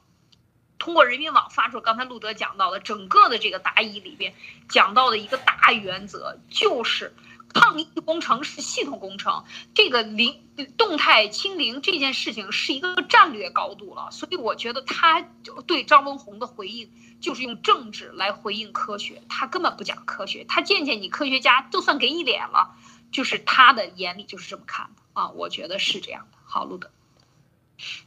[0.77, 4.33] 通过人民网发出刚才路德讲到的整个的这个答疑里边
[4.69, 7.15] 讲到的一个大原则，就是
[7.53, 10.43] 抗疫工程是系统工程，这个零
[10.77, 14.09] 动态清零这件事情是一个战略高度了。
[14.11, 15.21] 所以我觉得他
[15.65, 22.75] 对张文宏的回应就是用政治来回应科学，他根本不讲科学，他见见你科学家就算给你脸了。
[23.11, 26.37] 就是他的眼里就是这么看的啊，我觉得是这样的。
[26.43, 26.91] 好，路德。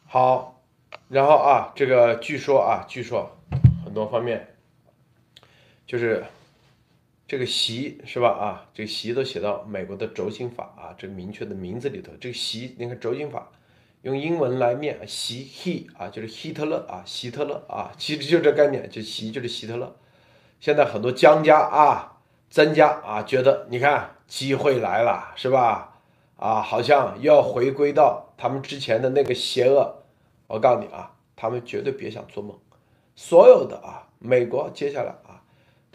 [0.07, 0.58] 好，
[1.09, 3.31] 然后啊，这个据说啊，据说
[3.85, 4.55] 很多方面，
[5.87, 6.25] 就是
[7.27, 8.29] 这个习是吧？
[8.29, 12.13] 啊，这个习都写到美国的轴心法啊，这个明确的名字里头。
[12.21, 13.51] 这个习，你看轴心法
[14.03, 19.97] 用英文来念，习 he 啊，就是希特勒啊，希特勒啊，其实就这概念，就习就是希特勒。
[20.61, 22.19] 现在很多江家啊，
[22.51, 24.15] 曾家啊，觉得你看。
[24.29, 25.97] 机会来了，是吧？
[26.37, 29.98] 啊，好像要回归到他们之前的那个邪恶。
[30.49, 32.59] 我告诉你啊，他们绝对别想做梦。
[33.15, 35.43] 所有的啊，美国接下来啊，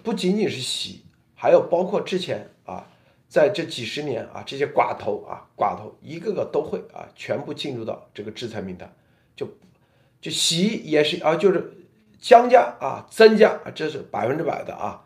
[0.01, 1.03] 不仅仅是洗，
[1.35, 2.87] 还有包括之前啊，
[3.27, 8.93] 在这几十年啊，这些寡头啊，寡头一个个都会啊，全部进入到这个制裁名单。
[9.35, 9.47] 就
[10.21, 11.73] 就洗也是啊，就是
[12.19, 15.05] 江家啊，曾家，这是百分之百的啊。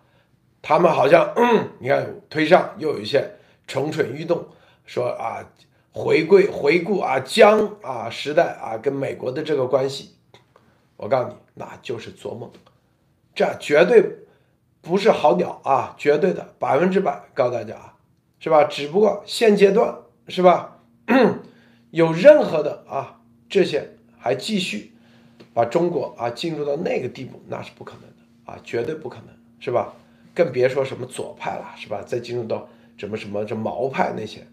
[0.62, 1.34] 他们好像，
[1.80, 3.38] 你看推上又有一些
[3.68, 4.45] 蠢蠢欲动，
[4.86, 5.45] 说啊，
[5.98, 10.12] 回归回顾啊江啊时代啊跟美国的这个关系，
[10.95, 12.52] 我告诉你，那就是做梦，
[13.34, 14.20] 这绝对
[14.80, 17.95] 不是好鸟啊，绝对的百分之百告诉大家啊，
[18.39, 18.64] 是吧？
[18.66, 19.95] 只不过现阶段
[20.28, 20.78] 是吧，
[21.89, 23.20] 有任何的啊
[23.50, 24.93] 这些还继续
[25.52, 29.28] 把中国啊进入到那个地步，那是不可能的啊，绝对不可能，
[29.60, 29.95] 是吧？
[30.36, 32.04] 更别说什么左派了，是吧？
[32.06, 34.45] 再进入到什么什么这毛派那些，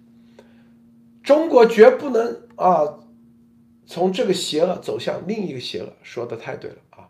[1.24, 3.00] 中国绝不能啊，
[3.86, 7.08] 从这个邪恶走向另一个邪恶，说的太对了啊，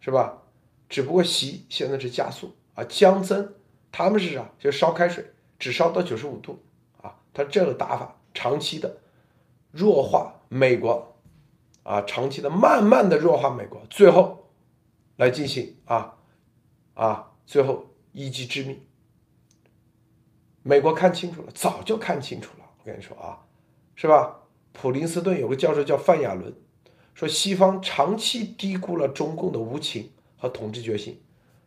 [0.00, 0.42] 是吧？
[0.88, 3.54] 只不过习现在是加速啊，江增
[3.92, 4.50] 他们是啥？
[4.58, 5.24] 就烧开水，
[5.58, 6.60] 只烧到九十五度
[7.00, 8.96] 啊，他这个打法长期的
[9.70, 11.14] 弱化美国
[11.84, 14.50] 啊，长期的慢慢的弱化美国，最后
[15.16, 16.16] 来进行啊
[16.94, 17.86] 啊，最后。
[18.14, 18.78] 一击致命，
[20.62, 22.61] 美国看清楚了，早就看清楚了。
[22.82, 23.38] 我跟你说啊，
[23.94, 24.40] 是吧？
[24.72, 26.52] 普林斯顿有个教授叫范亚伦，
[27.14, 31.22] 说西方长期低估了中共的无情和统治决心。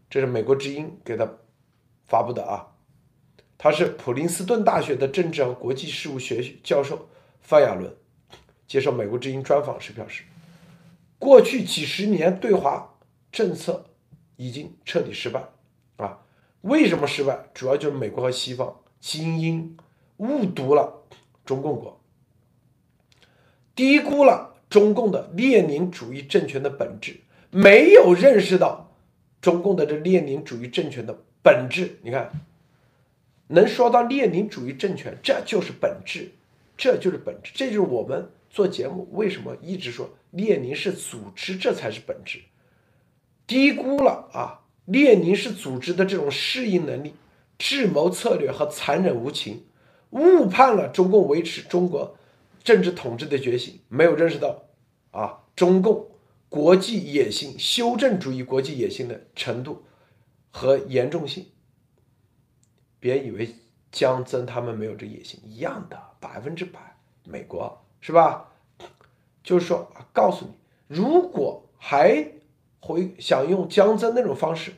[0.10, 1.26] 这是美国之音给他
[2.06, 2.74] 发布的啊。
[3.58, 7.08] 他是普林斯顿大学的政治和国际事务学教授
[7.40, 7.96] 范亚伦，
[8.68, 10.24] 接受美国之音专访时表示，
[11.18, 12.98] 过去几十年对华
[13.32, 13.86] 政策
[14.36, 15.42] 已经彻底失败
[15.96, 16.20] 啊。
[16.62, 17.48] 为什么失败？
[17.54, 19.78] 主要就是美国和西方精英
[20.18, 21.05] 误读了
[21.46, 22.02] 中共国，
[23.76, 27.18] 低估了中共的列宁主义政权的本质，
[27.52, 28.92] 没有认识到
[29.42, 31.98] 中共的这列宁主义政权的本质。
[32.02, 32.32] 你看，
[33.48, 36.32] 能说到列宁主义政权，这就是本质，
[36.76, 42.42] 这就是本质，这就是我们做节目为什么一直说列宁是组织，这才是本质。
[43.48, 44.62] 低估了啊！
[44.86, 47.14] 列宁是组织的这种适应能力、
[47.58, 49.64] 智谋策略和残忍无情，
[50.12, 52.18] 误判了中共维持中国
[52.64, 54.64] 政治统治的决心，没有认识到
[55.12, 56.08] 啊中共
[56.50, 59.84] 国际野心、修正主义国际野心的程度
[60.52, 61.48] 和严重性。
[63.00, 63.56] 别以为
[63.92, 68.52] 江增他们没有这野心，一样的，百分之百，美国是吧？
[69.44, 70.52] 就是说，告诉你，
[70.88, 72.32] 如果还。
[72.88, 74.72] 回想用江增那种方式，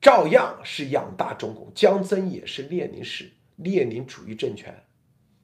[0.00, 1.70] 照样是养大中共。
[1.74, 4.84] 江增也是列宁式列宁主义政权，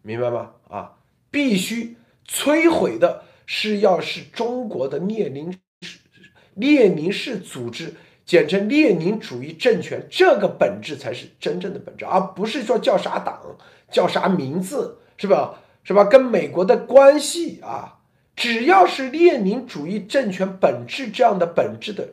[0.03, 0.53] 明白吗？
[0.69, 0.97] 啊，
[1.31, 1.97] 必须
[2.27, 5.59] 摧毁的是要是中国的列宁
[6.55, 7.95] 列宁式组织，
[8.25, 13.41] 简称列宁主义政权，这个本质才是真正的本质，而不是说叫啥党、
[13.91, 15.59] 叫啥名字，是吧？
[15.83, 16.05] 是吧？
[16.05, 18.01] 跟美国的关系啊，
[18.37, 22.09] 只要是列宁主义政权本质这样的本质的，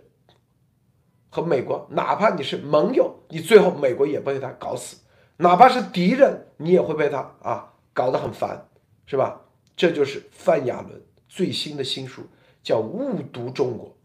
[1.29, 4.97] 和美国，哪怕你是盟友，你最后美国也被他搞死；
[5.41, 8.67] 哪怕是敌人，你也会被他啊搞得很烦，
[9.05, 9.39] 是吧？
[9.77, 12.23] 这就是范亚伦最新的新书，
[12.61, 13.95] 叫《误读中国》。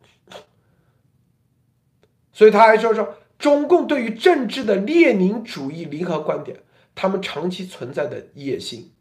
[2.32, 6.62] 所以他还说说中共对于政治的列宁主义联合观点，
[6.95, 8.93] 他们长期存在的野心。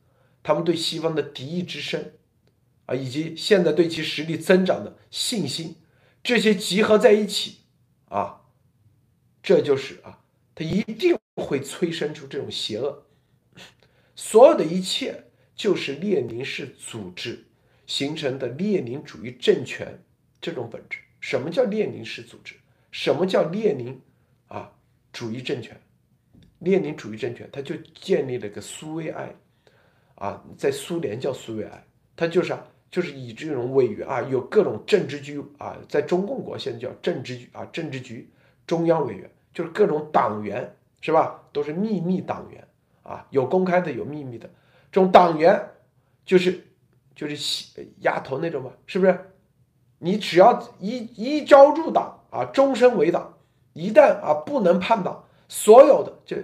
[0.42, 2.16] 他们对西方的敌意之深，
[2.88, 5.76] 啊，以及现在对其实力增长的信心，
[6.24, 7.60] 这些集合在一起，
[8.10, 8.42] 啊，
[9.44, 10.20] 这就是啊，
[10.56, 13.06] 他一定会催生出这种邪恶。
[14.16, 15.24] 所有的一切
[15.56, 17.46] 就是列宁式组织
[17.86, 20.04] 形成的列宁主义政权
[20.40, 21.00] 这种本质。
[21.20, 22.56] 什么叫列宁式组织？
[22.92, 24.02] 什么叫列宁
[24.48, 24.72] 啊
[25.12, 25.80] 主义政权？
[26.60, 29.36] 列宁主义政权，它就建立了个苏维埃。
[30.16, 38.30] 啊，在苏联叫苏维埃，他就是啊，就是以这种委员啊，有各种政治局啊，在中共国现在叫政治局啊，政治局
[38.66, 40.74] 中央委员，就是各种党员
[41.04, 41.41] 是吧？
[41.51, 42.66] 都是秘密党员
[43.04, 44.49] 啊，有公开的，有秘密的。
[44.89, 45.62] 这种党员
[46.24, 46.66] 就是
[47.14, 49.20] 就是丫头那种嘛，是不是？
[49.99, 53.34] 你只要一一招入党啊，终身为党，
[53.74, 56.38] 一旦啊不能叛党，所有的就。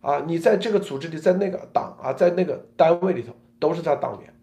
[0.00, 4.34] 啊，你在这个组织里，在那个党啊，在那个单位里头，都是他党员，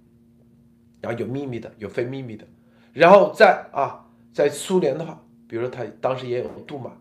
[1.01, 2.47] 然后有秘密的，有非秘密的，
[2.93, 6.93] 然后在啊，在苏联的话，比如说他当时也有杜马，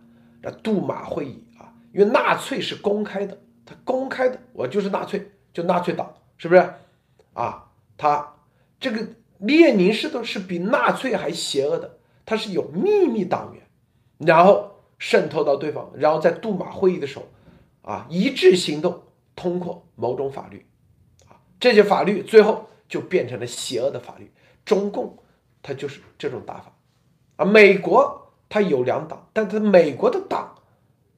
[0.43, 1.43] 那杜马会议，
[1.93, 6.75] 因为纳粹是公开的，他公开的，我就是纳粹，就纳粹党，是不是？
[7.33, 8.35] 啊，他
[8.79, 9.07] 这个
[9.39, 13.63] 列宁式的是比纳粹还邪恶的，他是有秘密党员，
[14.19, 17.27] 然后渗透到对方，然后在杜马会议的时候。
[17.83, 19.03] 啊，一致行动，
[19.35, 20.67] 通过某种法律，
[21.27, 24.31] 啊，这些法律最后就变成了邪恶的法律。
[24.67, 25.17] 中共
[25.63, 26.71] 它就是这种打法，
[27.37, 30.55] 啊，美国它有两党，但是美国的党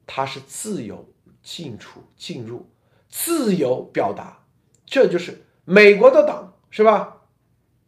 [0.05, 1.07] 它是自由
[1.41, 2.65] 进出、进入、
[3.09, 4.45] 自由表达，
[4.85, 7.21] 这就是美国的党，是吧？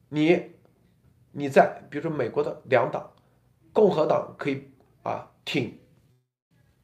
[0.09, 0.51] 你
[1.31, 3.11] 你在比如说美国的两党，
[3.73, 4.69] 共和党可以
[5.03, 5.77] 啊挺。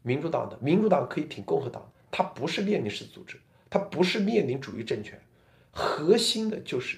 [0.03, 5.21] 民主党的民主党可以挺共和党，它不是列宁式组织，它不是列宁主义政权，
[5.71, 6.97] 核心的就是，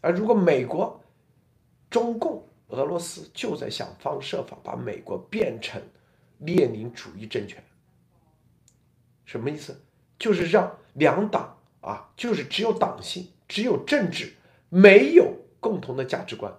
[0.00, 0.98] 而如果美国、
[1.90, 5.78] 中共、俄罗斯就在想方设法把美国变成
[6.38, 7.62] 列宁主义政权，
[9.28, 9.80] 什么意思？
[10.18, 14.32] 就是让两党啊，就是只有党性，只有政治，
[14.70, 16.52] 没有共同的价值观，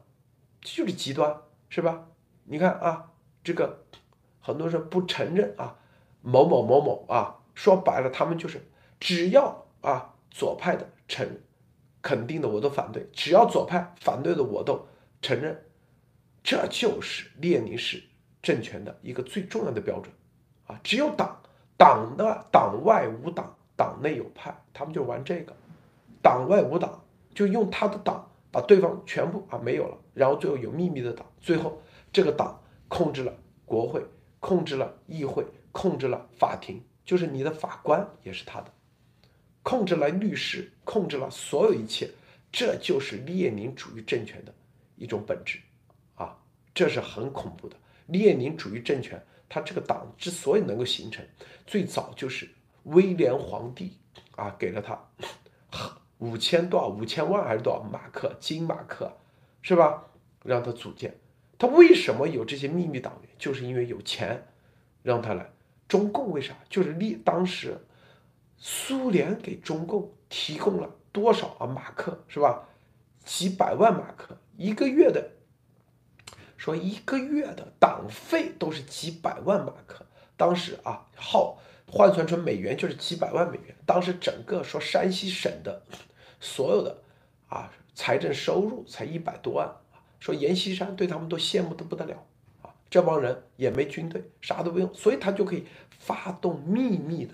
[0.61, 1.35] 就是极端，
[1.67, 2.07] 是吧？
[2.45, 3.11] 你看啊，
[3.43, 3.83] 这个。
[4.41, 5.77] 很多人不承认啊，
[6.21, 8.59] 某某某某啊，说白了，他们就是
[8.99, 11.43] 只要啊左派的承认
[12.01, 14.87] 肯定的我都反对，只要左派反对的我都
[15.21, 15.65] 承认，
[16.41, 18.01] 这就是列宁式
[18.41, 20.11] 政权的一个最重要的标准
[20.65, 20.79] 啊！
[20.81, 21.38] 只有党
[21.79, 25.55] 党的党外无党，党内有派，他们就玩这个，
[26.21, 27.01] 党外无党，
[27.33, 33.33] 就用他的党把对方全部啊没有了，然后最后有秘密的党，最后这个党控制了
[33.65, 34.05] 国会。
[34.41, 38.71] 控制了议会，控制了法庭，就是你的法官也是他的，
[39.63, 42.09] 控制了律师，控制了所有一切，
[42.49, 44.53] 这就是列宁主义政权的
[44.95, 45.59] 一种本质，
[46.15, 46.37] 啊，
[46.73, 47.75] 这是很恐怖的。
[48.05, 51.25] 列宁主义政权，他这个党之所以能够形成，
[51.65, 52.47] 最早就是
[52.83, 53.97] 威廉皇帝
[54.35, 54.97] 啊给了他
[56.19, 59.11] 五千多少五千万还是多少马克金马克，
[59.61, 60.05] 是吧？
[60.43, 61.13] 让他组建。
[61.57, 63.29] 他为什么有这些秘密党员？
[63.37, 64.47] 就是因为有钱，
[65.03, 65.49] 让他来。
[65.87, 66.55] 中共为啥？
[66.69, 67.77] 就是立当时，
[68.57, 72.67] 苏联给中共提供了多少啊马克是吧？
[73.25, 75.31] 几百万马克一个月的，
[76.59, 80.05] 说一个月的党费都是几百万马克。
[80.35, 81.57] 当时啊，号
[81.87, 83.73] 换算成美元就是几百万美元。
[83.85, 85.81] 当时整个说山西省的
[86.41, 86.97] 所有的
[87.47, 89.73] 啊财政收入才一百多万。
[90.19, 92.25] 说阎锡山对他们都羡慕的不得了
[92.61, 92.75] 啊！
[92.89, 95.65] 这帮人也没军队，啥都不用，所以他就可以
[95.97, 97.33] 发动秘密的，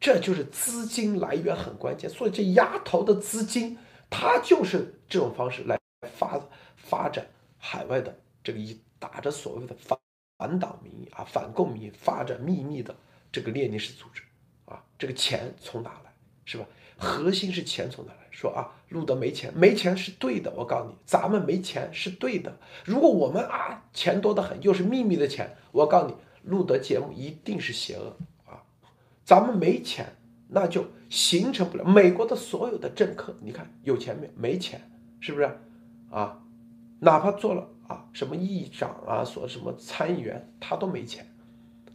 [0.00, 2.08] 这就是资金来源很关键。
[2.08, 3.76] 所以这丫头的资金，
[4.08, 5.78] 他就是这种方式来
[6.16, 6.40] 发
[6.74, 7.26] 发展
[7.58, 9.98] 海外的这个以打着所谓的反
[10.38, 12.94] 反党名义啊、反共名义发展秘密的
[13.30, 14.22] 这个列宁式组织
[14.64, 16.12] 啊，这个钱从哪来？
[16.44, 16.66] 是吧？
[16.96, 18.18] 核心是钱从哪来？
[18.30, 20.52] 说啊，路德没钱，没钱是对的。
[20.56, 22.58] 我告诉你，咱们没钱是对的。
[22.84, 28.62] 如果我们啊钱多得很，又是秘密的钱，我告诉你，路德节目一定是邪恶啊。
[29.24, 30.16] 咱们没钱，
[30.48, 31.84] 那就形成不了。
[31.84, 34.30] 美国的所有的政客，你看有钱没？
[34.34, 34.90] 没钱，
[35.20, 35.58] 是不是？
[36.10, 36.42] 啊，
[37.00, 41.26] 哪怕做了啊什么议长啊，说什么参议员，他都没钱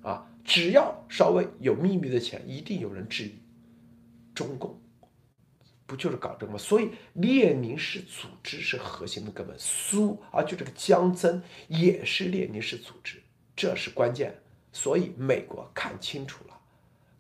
[0.02, 0.28] 啊。
[0.44, 3.36] 只要稍微有秘密的钱，一定有人质疑。
[4.34, 4.80] 中共
[5.86, 6.58] 不就是搞这个吗？
[6.58, 9.56] 所以列宁式组织是核心的根本。
[9.58, 13.22] 苏啊，就这个江增也是列宁式组织，
[13.56, 14.40] 这是关键。
[14.72, 16.60] 所以美国看清楚了，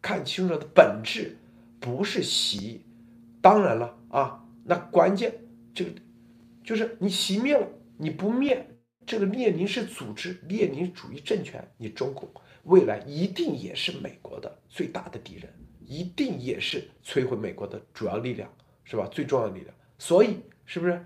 [0.02, 1.38] 看清楚的本质
[1.80, 2.84] 不是习。
[3.42, 5.34] 当然了啊，那关键
[5.74, 5.92] 这个
[6.64, 7.68] 就是你熄灭了，
[7.98, 8.66] 你不灭
[9.06, 12.30] 这个列宁式组织、列宁主义政权，你中共。
[12.64, 19.08] 未来一定也是美国的最大的敌人，一定也是摧毁美国的主要力量，是吧？
[19.12, 19.74] 最重要的力量。
[19.98, 21.04] 所以，是不是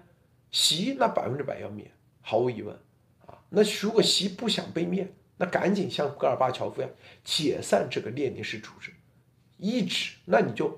[0.50, 1.89] 习那百分之百要灭，
[2.20, 2.76] 毫无疑问
[3.28, 3.38] 啊？
[3.50, 6.89] 那如果习不想被灭，那赶紧像戈尔巴乔夫一样
[7.24, 8.92] 解散这个列宁式组织，
[9.58, 10.78] 一直那你就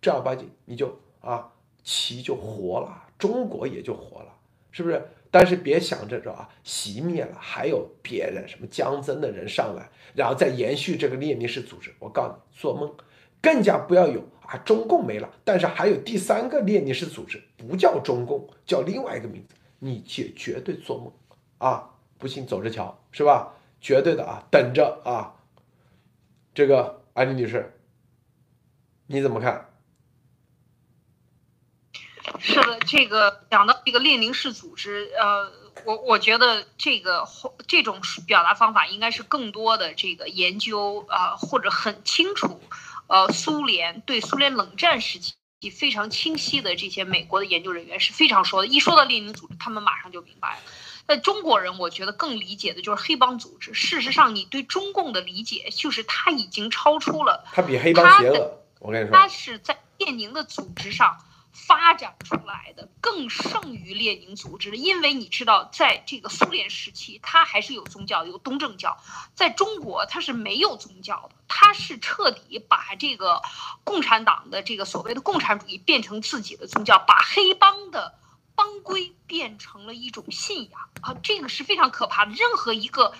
[0.00, 1.50] 正儿八经你就啊，
[1.82, 4.38] 习就活了，中国也就活了，
[4.70, 5.02] 是不是？
[5.30, 11.94] 但是别想着说啊，熄灭了，还有别人什么江增的人上来，然后再延续这个列宁式组织。
[11.98, 12.94] 我告诉你，做梦，
[13.42, 21.12] 更加不要有啊，中共没了，但是还有第三个列宁式组织，不叫中共，叫另外一个名字，你绝绝对做梦
[21.58, 21.90] 啊！
[22.16, 23.54] 不信走着瞧，是吧？
[23.80, 25.36] 绝对的啊，等着啊！
[26.52, 27.72] 这个安妮女士，
[29.06, 29.67] 你怎么看？
[32.48, 35.52] 是的，这个讲到这个列宁式组织，呃，
[35.84, 37.28] 我我觉得这个
[37.66, 42.60] 这种表达方法应该是更多的这个研究啊，或者很清楚，
[43.06, 45.34] 呃，苏联对苏联冷战时期
[45.70, 50.60] 非常清晰的这些美国的研究人员是非常说的，一说到列宁组织，他们马上就明白了。
[51.06, 53.74] 那中国人我觉得更理解的就是黑帮组织。
[53.74, 58.58] 事实上，你对中共的理解就是他已经超出了他比黑帮邪恶。
[58.78, 61.18] 我跟你说，他是在列宁的组织上。
[61.52, 68.96] 发展出来的更胜于列宁组织，因为你知道，在这个苏联时期，它还是有宗教，有东正教；
[69.34, 73.42] 在中国，它是没有宗教的，它是彻底把这个
[73.84, 78.18] 共产党的这个所谓的共产主义变成自己的宗教，把黑帮的。
[78.58, 82.32] 帮规变成了一种信仰啊，这个是非常可怕的。
[82.32, 83.14] 任何一个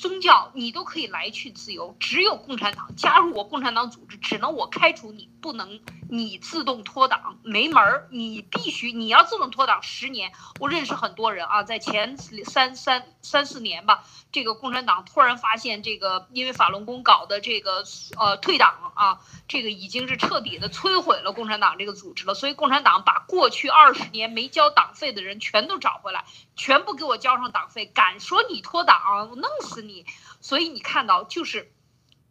[0.00, 8.08] 宗教，你都可以来去自由，只有共产党加入我共产党组织，只能我开除你，不能你自动脱党，没门儿。
[8.10, 10.32] 你必须你要自动脱党十年。
[10.60, 17.82] 我认识很多人啊，在前三三三四年吧，这个共产党突然发现，这个因为法轮功搞的这个
[18.18, 22.34] 呃退党啊，这个已经是彻底的摧毁了共产党这个组织了。
[22.34, 24.82] 所以共产党把过去二十年没交党。
[24.94, 26.24] 费的人全全都找回来，
[26.56, 27.84] 全部给我交上党费。
[27.84, 30.06] 敢说你脱党，我弄死你！
[30.40, 31.74] 所以你看到，就是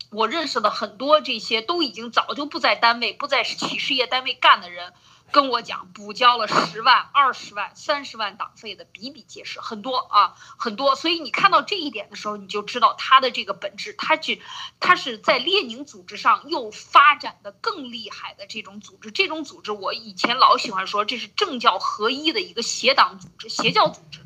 [0.09, 4.93] 我认识的很多这些都已经早就不在单位、不在企事业单位干的人。
[5.32, 10.95] 跟我讲补交了十万、二十万、三十万党费的比比皆是，很多啊，很多。
[10.95, 14.41] 所以你看到这一点的时候，你就知道他的这个本质，他去，
[14.79, 19.11] 他是在列宁组织上又发展的更厉害的这种组织。
[19.11, 24.19] 这种组织我以前老喜欢说，这是政教合一的一个邪党组织、邪教组织，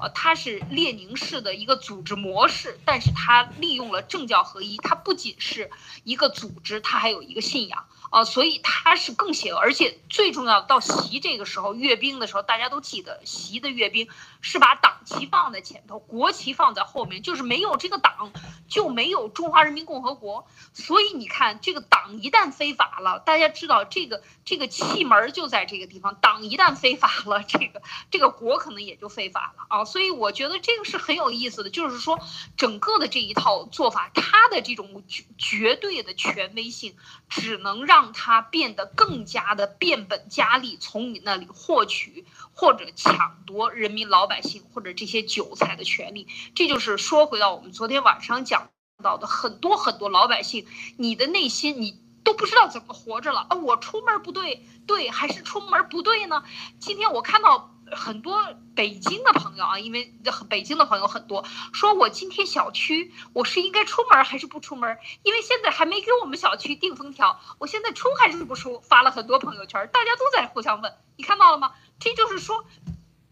[0.00, 5.70] 呃，它是列宁式的一个组织模式，但是它利用了政教合一，它不仅是
[6.04, 7.86] 一个组织，它还有一个信仰。
[8.10, 14.08] 啊，所以他是更邪恶，而且最重要到习这个时候阅兵的时候，大家都记得习的阅兵
[14.40, 18.32] 是把党旗放在前头，国旗放在后面，就是没有这个党
[18.68, 20.48] 就没有中华人民共和国。
[20.72, 27.80] 所以你看，这个党一旦非法了，大家知道这个这个气门就在这个地方，党一旦非法了，这个
[28.10, 29.84] 这个国可能也就非法了啊。
[29.84, 32.18] 所以我觉得这个是很有意思的，就是说
[32.56, 35.04] 整个的这一套做法，它的这种
[35.38, 36.96] 绝对的权威性，
[37.28, 37.99] 只能让。
[38.00, 42.24] 让他变得更加的变本加厉，从你那里获取
[42.54, 46.26] 或者抢夺人民老百姓或者这些韭菜的权利。
[46.54, 48.70] 这就是说回到我们昨天晚上讲
[49.04, 53.56] 到的很多很多老百姓，你的内心你都不知道怎么活着了啊！
[53.56, 56.42] 我出门不对，对还是出门不对呢？
[56.78, 57.76] 今天我看到。
[57.92, 60.14] 很多北京的朋友啊，因为
[60.48, 64.98] 北京的朋友很多，说我今天小区我是应该出门还是不出门？
[65.22, 68.80] 因为现在还没给我们小区定封条，我现在出还是不出？
[68.80, 71.72] 发了很多朋友圈，大家都在互相问，你看到了吗？
[71.98, 72.64] 这就是说，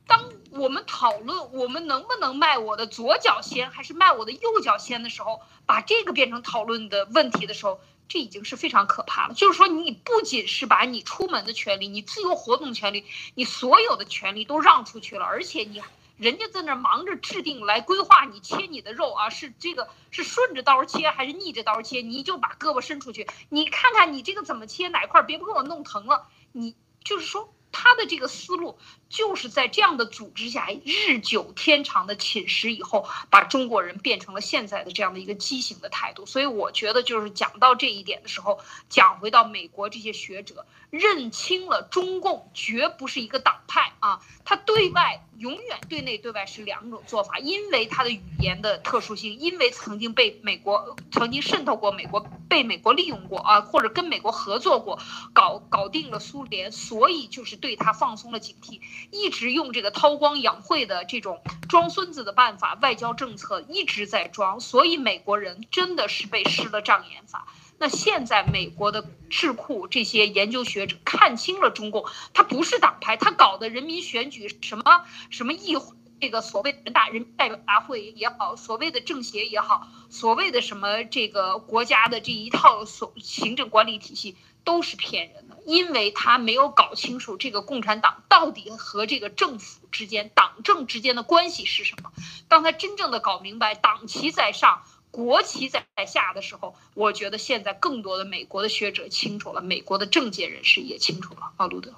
[0.06, 7.80] 当我们讨论我们能不能卖我的左脚先还是卖我的右脚先的时候，把这个变成讨论的问题的时候。
[8.08, 9.34] 这已经是非常可怕了。
[9.34, 13.04] 就是说，你不仅是把你出门的权利、你自由活动权利、
[13.34, 15.82] 你所有的权利都让出去了，而且你
[16.16, 22.00] 人家在那忙着制定来规划你切你的肉啊，是这个是顺着刀切还是逆着刀切？
[22.00, 26.28] 你就把胳膊伸出去，你看看你这个怎么切哪块，别给我弄疼了。
[26.52, 27.52] 你就是说。
[27.70, 28.78] 他的这个思路
[29.08, 36.24] 就是在这样的组织下日久天长的侵蚀以后，把中国人变成了现在的这样的一个畸形的态度。
[36.24, 54.98] 所以我觉得，就是讲到这一点的时候，讲回到美国这些学者认清了中共绝不是一个党派啊，他对外永远对内对外是两种做法，因为他的语言的特殊性，因为曾经被美国曾经渗透过美国，被美国利用过啊，或者跟美国合作过，
[55.34, 57.58] 搞搞定了苏联，所以就是。
[57.58, 58.80] 对他放松了警惕，
[59.10, 67.46] 一直用这个韬光养晦的这种装孙子的办法，外交政策一直在装，所以美国人真的是被施了障眼法。
[67.78, 84.36] 那现在美国的智库这些研究学者看清了中共，他不是党派，他搞的人民选举什么什么议会，这个所谓人大人民代表大会也好，所谓的政协也好，所谓的什么这个国家的这一套所行政管理体系。
[84.64, 92.10] 都是骗人，因为他没有搞清楚这个共产党到底和这个政府之间、党政之间的关系是什么。
[92.48, 101.52] 当他真正的搞明白党旗在上、国旗在下的时候，我觉得现在更多的美国的学者清楚了，美国的政界人士也清楚了。
[101.58, 101.92] 啊，路德，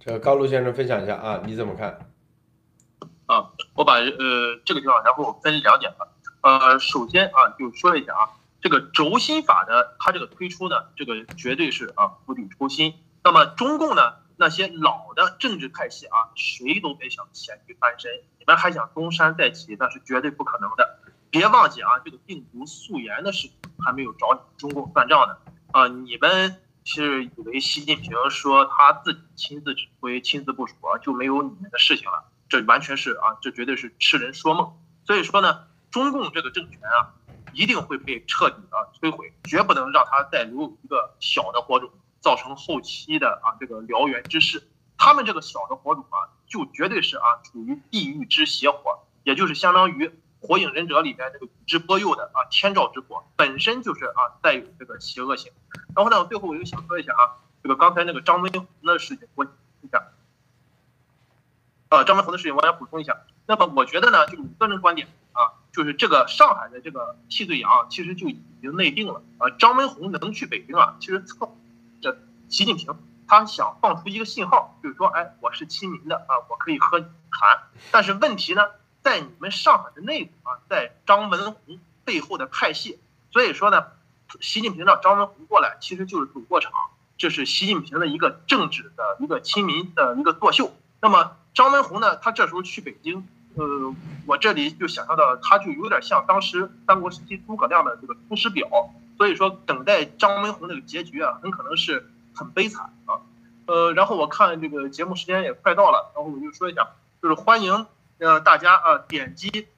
[0.00, 2.10] 这高路先生分享一下啊，你怎么看？
[3.26, 6.08] 啊，我把呃这个地方然后分两点吧。
[6.40, 8.40] 呃，首先啊，就说一下啊。
[8.62, 12.94] 这个轴心法的，它这个推出呢，这个绝对是啊釜底抽薪。
[13.24, 18.10] 那么中共呢，那些老的政治派系啊，谁都别想前去翻身。
[18.38, 21.00] 你们还想东山再起，那是绝对不可能的。
[21.30, 25.36] 别忘记啊，这个病毒溯源的事情还没有找中共算账呢。
[25.72, 32.30] 啊，你们是以为习近平说他自己亲自指挥、亲自部署啊，就没有你们的事情了？
[32.48, 34.72] 这完全是啊，这绝对是痴人说梦。
[35.04, 37.14] 所以说呢，中共这个政权啊。
[37.52, 41.90] 一定会被彻底的摧毁，绝不能让它再留一个小的火种，
[42.20, 44.68] 造成后期的啊这个燎原之势。
[44.98, 55.52] 他们这个小的火种啊，就绝对是啊处于地狱之邪火，也就是相当于火影忍者里面这个宇智波鼬的啊天照之火，本身就是啊带有这个邪恶性。
[55.94, 59.98] 然后呢，最后我又想说一下啊，这个刚才那个张文宏的事情，我一下，
[61.88, 63.16] 啊张文宏的事情我要补充一下。
[63.46, 65.61] 那么我觉得呢，就是个人观点啊。
[65.72, 69.48] 就是这个上海的这个替罪羊，其实就已经内定了啊。
[69.58, 71.48] 张文宏能去北京啊，其实测
[72.02, 72.18] 这
[72.50, 72.94] 习近平
[73.26, 77.62] 他想放出一个信号，就是说，哎，我是亲民的啊，我可以和你谈。
[77.90, 78.62] 但是问题呢，
[79.00, 82.98] 在你们上海的内部啊，在张文宏背后的派系，
[83.30, 83.86] 所以说呢，
[84.42, 86.70] 习近平让张文宏过来，其实就是赌过场，
[87.16, 90.70] 这是习近平的一个政治的一个亲民的一个作秀。
[91.00, 93.26] 那么张文宏呢，他这时候去北京。
[93.54, 93.94] 呃，
[94.26, 98.66] 我这里就想象到，他就有点像当时三国时期诸葛亮的这个《出师表》，
[99.18, 103.20] 所以说等待张文宏那个结局啊，很可能是很悲惨啊。
[103.66, 107.86] 呃，然后我看这个节目时间也快到了，然后我就说一下，就是欢迎
[108.20, 109.68] 呃大家啊点击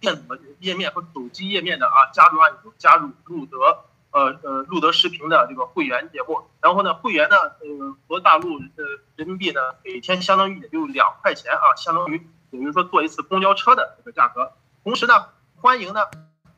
[0.00, 6.42] 电子页面和手机页面的啊加入按钮，加入路德呃呃路德视频的这个会员节目。
[6.60, 8.66] 然后呢，会员呢呃和大陆的
[9.14, 12.20] 人民币呢每天相当于也就两块钱啊，相当于。
[12.58, 14.52] 比如说坐一次公交车的这个价格，
[14.84, 15.26] 同时呢，
[15.56, 16.02] 欢迎呢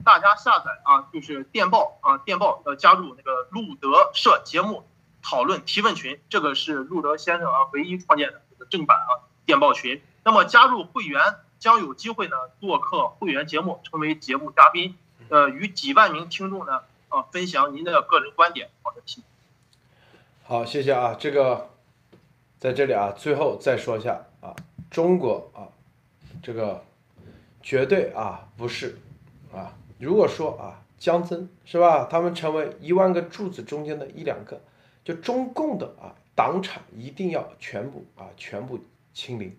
[0.04, 4.84] 大家下载啊，就是电报啊，电报呃加入那个路德社节目
[5.22, 10.02] 讨论提问群，这个是路德先生啊唯一创建的这个正版啊电报群。
[10.22, 14.96] 那么加入会员将有机会呢做客会员节目，成为节目嘉宾，
[15.30, 18.68] 呃，与几万名听众呢啊分享您的个人观点。
[18.82, 19.26] 好的，谢谢。
[20.44, 21.70] 好，谢谢啊，这个
[22.58, 24.54] 在这里啊，最后再说一下啊，
[24.90, 25.72] 中国啊。
[26.42, 26.82] 这个
[27.62, 28.96] 绝对啊不是
[29.52, 34.60] 啊，如果说啊江增是吧，他们成为一万个柱子中间的一两个，
[35.04, 38.78] 就中共的啊党产一定要全部啊全部
[39.12, 39.56] 清零，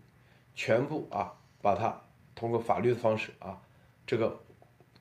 [0.55, 2.01] 全部啊把它
[2.33, 3.61] 通过法律的方式啊
[4.05, 4.39] 这个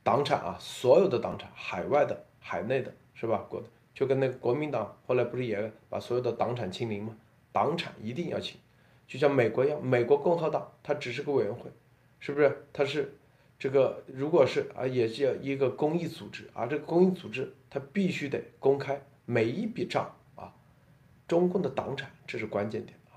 [0.03, 3.62] 党产啊所有的党产海外的海内的是吧国
[3.94, 7.16] 就跟那个国民党后来不是也把所有的党产清零吗？
[7.53, 8.59] 党产一定要清。
[9.07, 11.70] 就像美国一样，美国共和党它只是个委员会，
[12.19, 12.66] 是不是？
[12.73, 13.16] 它是
[13.59, 20.53] 这个，如果是啊，也叫一个公益组织啊，这个公益组织它必须得公开每一笔账啊。
[21.28, 23.16] 中共的党产这是关键点啊，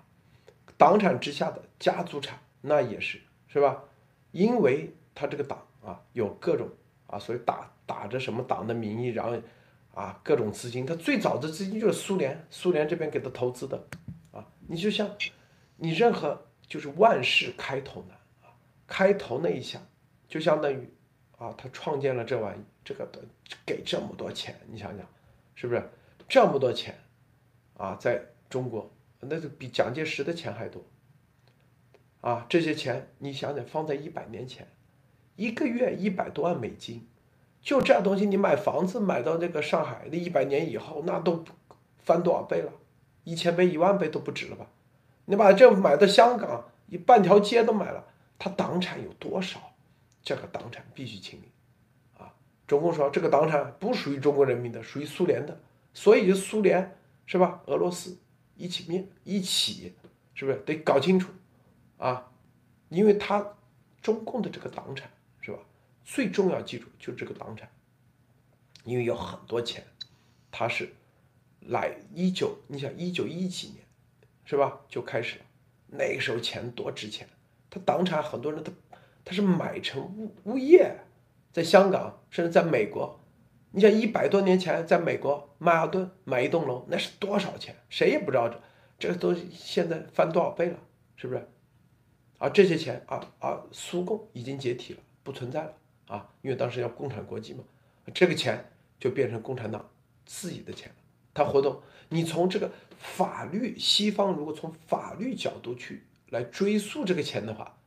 [0.78, 3.84] 党产之下的家族产那也是是吧？
[4.32, 6.70] 因为他这个党啊有各种
[7.07, 9.36] 啊，所以打打着什么党的名义，然后
[9.94, 13.84] 啊，各种资金，他最早的资金就是苏联，苏联这边给他投资的，
[14.32, 15.10] 啊，你就像
[15.80, 18.53] 你任何就是万事开头难啊，
[18.85, 19.80] 开头那一下
[20.27, 20.88] 就相当于
[21.38, 23.19] 啊，他创建了这玩意，这个的
[23.65, 25.07] 给这么多钱，你想想
[25.56, 25.89] 是不是
[26.27, 26.99] 这么多钱
[27.77, 28.91] 啊，在中国
[29.22, 30.84] 那就比蒋介石的钱还多
[32.22, 34.68] 啊，这些钱你想想放在一百年前，
[35.35, 37.07] 一个月一百多万美金。
[37.61, 41.43] 就这东西，你买房子买到这个上海，那一百年以后，那都
[41.97, 42.72] 翻多少倍了？
[43.26, 44.65] 一千倍、一万倍都不止了吧？
[45.30, 48.03] 你把这买到香港，一半条街都买了，
[48.39, 49.76] 他党产有多少？
[50.23, 51.51] 这个党产必须清理
[52.18, 52.34] 啊！
[52.65, 55.61] 中共说这个党产不属于中国人民的，属于苏联的，
[55.93, 56.97] 所以就苏联
[57.27, 57.61] 是吧？
[57.68, 58.18] 俄罗斯
[58.56, 59.93] 一起灭，一起
[60.34, 61.31] 是不是得搞清楚
[61.99, 62.31] 啊？
[62.89, 63.53] 因为他
[64.01, 65.11] 中共的这个党产
[65.41, 65.60] 是吧。
[66.03, 67.69] 最重要记住就这个党产，
[68.84, 69.85] 因为有很多钱，
[70.49, 70.91] 他是
[71.61, 73.85] 来一九，你想一九一几年，
[74.49, 74.81] 是吧？
[74.88, 75.45] 就开始了，
[75.85, 77.30] 那个时候钱多值钱，
[77.69, 78.71] 他党产很多人他
[79.23, 80.91] 他是买成物物业，
[81.53, 83.19] 在香港甚至在美国，
[83.69, 87.76] 你想一百多年前在美国曼哈顿买一栋楼那是多少钱？
[87.89, 88.49] 谁也不知道
[88.97, 90.80] 这这都现在翻多少倍了，
[91.15, 91.47] 是不是？
[92.39, 95.73] 啊，这些钱啊啊，苏共已经解体了，不存在了。
[96.07, 97.63] 啊，因为当时要共产国际嘛，
[98.15, 98.65] 这个钱
[98.99, 99.88] 就变成共产党
[100.26, 100.91] 自己的钱
[101.40, 107.78] 他活动，你从这个法律，西方如果从法律角度去来追溯这个钱的话，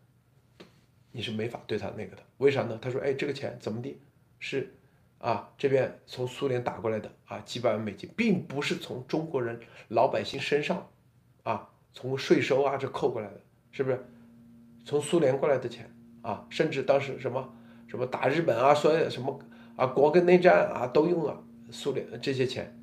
[1.11, 2.23] 你是没法对他那个的。
[2.39, 2.79] 为啥呢？
[2.81, 3.95] 他说，哎，这个钱怎么的，
[4.41, 4.73] 是
[5.19, 10.89] 啊，这边从苏联打过来的啊，几百万美金，并不是从中国人老百姓身上
[11.43, 13.39] 啊，从税收啊这扣过来的，
[13.71, 14.03] 是不是？
[14.87, 17.55] 从苏联过来的钱啊，甚至当时什么？
[17.87, 19.39] 什么打日本啊，说什么
[19.77, 22.75] 啊，国共内战啊，都用了苏联这些钱，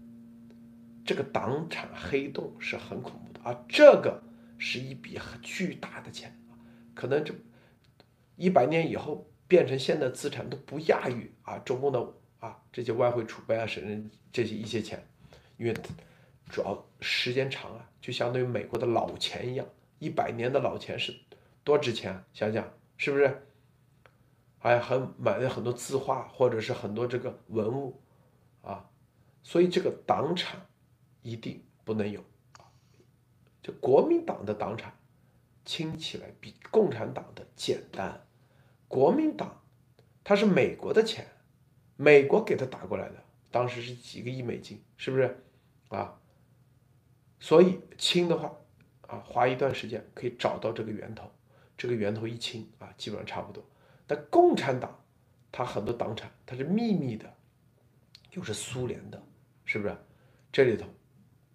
[1.09, 4.21] 这个党产黑洞是很恐怖的啊，这个
[4.59, 6.53] 是一笔很巨大的钱啊，
[6.93, 7.33] 可能这
[8.35, 15.03] 一百年以后变成现在资产都不亚于啊中共的啊这些外汇储备啊，甚至这些一些钱，
[15.57, 15.73] 因为
[16.47, 19.65] 主要时间长啊，就相当于美国的老钱一样，
[19.97, 21.11] 一百年的老钱是
[21.63, 23.47] 多值钱，啊想想是不是？
[24.59, 27.99] 还还买了很多字画，或者是很多这个文物，
[28.61, 28.87] 啊，
[29.41, 30.59] 所以这个党产
[31.21, 32.21] 一定不能有
[32.57, 32.65] 啊。
[33.61, 34.93] 就国民党的党产
[35.65, 38.25] 清起来比共产党的简单。
[38.87, 39.61] 国民党
[40.23, 41.27] 它是美国的钱，
[41.95, 45.43] 美国给他打过来的，当时是几个亿美金，是不是
[45.89, 46.19] 啊？
[47.39, 48.55] 所以清的话
[49.07, 51.31] 啊，花一段时间可以找到这个源头，
[51.77, 53.63] 这个源头一清啊，基本上差不多。
[54.07, 54.99] 但共产党，
[55.51, 57.31] 它很多党产，它是秘密的，
[58.31, 59.21] 又是苏联的，
[59.65, 59.95] 是不是？
[60.51, 60.87] 这里头，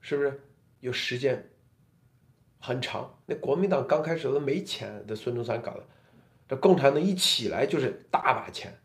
[0.05, 0.39] 是不是
[0.81, 1.49] 有时间
[2.61, 3.11] 很长？
[3.25, 5.85] 那国民党刚开始都没钱，这孙中山搞的，
[6.47, 8.79] 这共产党一起来就是大把钱。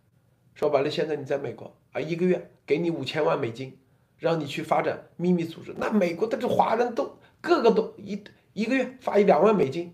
[0.55, 3.77] 说白了，现在你在美国啊，一个月给你五千万美金，
[4.17, 8.23] 让你去发展秘密组织，那美国的这华人都个个都一
[8.53, 9.93] 一个月发一两万美金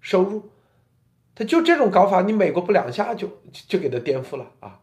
[0.00, 0.48] 收入。
[1.34, 4.80] 他就这种搞法，你美国不两下就就给他颠覆了啊！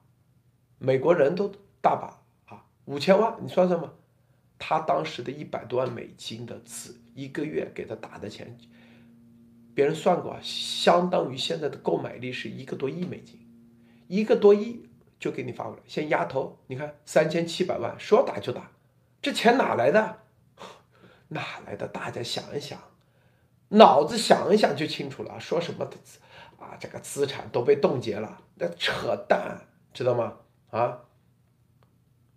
[0.77, 1.51] 美国人都
[1.81, 3.91] 大把啊，五千万，你算算吧。
[4.59, 8.55] 他当时的一百多万美金的字，一个月给他打的钱，
[9.73, 13.39] 别人算过，相当于现在的购买力是一个多亿美金，
[14.07, 14.85] 一个多亿
[15.17, 18.69] 就给你发过来，先压头，你看三千七百万，说打就打，
[19.21, 20.17] 这钱哪来的？
[21.29, 21.87] 哪来的？
[21.87, 22.79] 大家想一想，
[23.69, 25.39] 脑子想一想就清楚了。
[25.39, 25.95] 说什么的？
[26.57, 29.61] 啊，这个资产都被冻结了，那扯淡，
[29.93, 30.37] 知道吗？
[30.71, 30.99] 啊，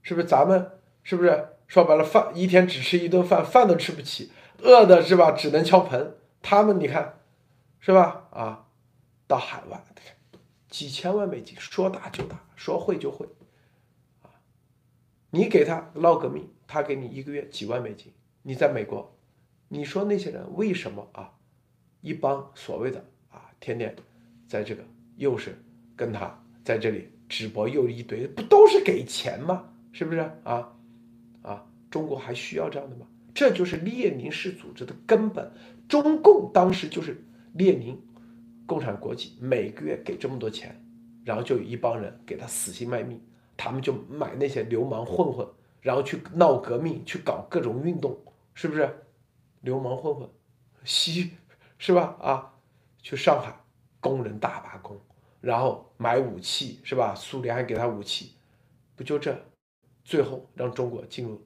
[0.03, 5.31] 是不是咱们是不是说白了，饭一天只吃一顿饭，饭都吃不起，饿的是吧？
[5.31, 6.17] 只能敲盆。
[6.43, 7.21] 他们你看，
[7.81, 8.29] 是吧？
[8.31, 8.67] 啊，
[9.27, 9.83] 到海外，
[10.69, 13.27] 几千万美金，说打就打，说会就会，
[14.21, 14.29] 啊，
[15.31, 18.13] 你给他闹革命，他给你一个月几万美金。
[18.43, 19.17] 你在美国，
[19.69, 21.33] 你说那些人为什么啊？
[22.03, 23.97] 一帮所谓的啊，天天。
[24.47, 24.85] 在这个
[25.17, 25.59] 又是
[25.97, 29.73] 跟他在这里直播又一堆，不都是给钱吗？
[29.91, 30.77] 是不是啊？
[31.93, 33.07] 中国还需要这样的吗？
[33.33, 35.53] 这就是列宁式组织的根本。
[35.89, 37.97] 中共当时就是列宁
[38.67, 40.85] 共产国际，每个月给这么多钱，
[41.25, 43.21] 然后就有一帮人给他死心卖命，
[43.57, 45.47] 他们就买那些流氓混混，
[45.81, 48.19] 然后去闹革命，去搞各种运动，
[48.55, 48.89] 是不是？
[49.61, 50.29] 流氓混混，
[50.83, 51.31] 西
[51.79, 52.17] 是吧？
[52.21, 52.55] 啊，
[53.01, 53.55] 去上海。
[54.01, 55.01] 工人大罢工，
[55.41, 57.15] 然后买武器是吧？
[57.15, 58.33] 苏联还给他武器，
[58.97, 59.41] 不就这？
[60.03, 61.41] 最后让中国进入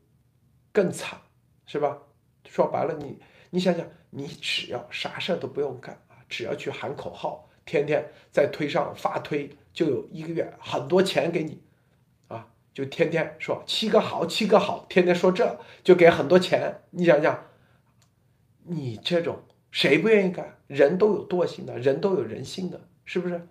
[0.76, 1.18] 更惨，
[1.64, 1.96] 是吧？
[2.46, 11.62] 说白了，你你想想，你只要啥事儿都不用干啊，只要去喊口号，天天在推上发推，就有一个月很多钱给你，
[12.28, 17.46] 啊，就天天说七个好，七个好，天天说这就给很多钱，你想想，
[18.64, 20.58] 你这种谁不愿意干？
[20.66, 23.48] 人都有惰性的，人都有人性的，是不是？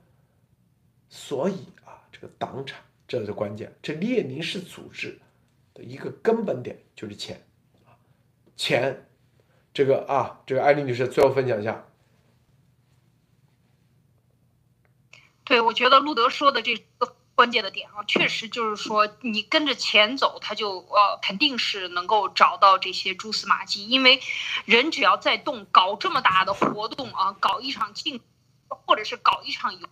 [1.09, 5.19] 所以啊，这个党产这是关键，这列宁式组织
[5.75, 7.45] 的一个根本点就是钱。
[8.57, 9.07] 钱，
[9.71, 11.85] 这个啊，这个艾丽女士最后分享一下。
[15.43, 24.21] 对，我觉得路德说的这个关键的点啊，确实就是说，你跟着钱走，他就呃肯定是能够找到这些蛛丝马迹，因为
[24.63, 28.21] 人只要在动，搞这么大的活动啊，搞一场竞，
[28.69, 29.87] 或者是搞一场游，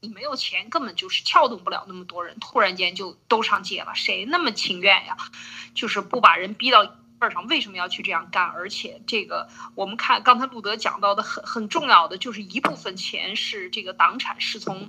[0.00, 5.16] 你没有钱，根本就是撬动不了那么多人，突然间就都上街了，谁那么情愿呀？
[5.74, 6.94] 就是不把人逼到。
[7.20, 8.46] 份儿上为什么要去这样干？
[8.46, 14.88] 而且这个我们看刚才路德讲到的很很重要的，就是一部分钱是这个党产是从。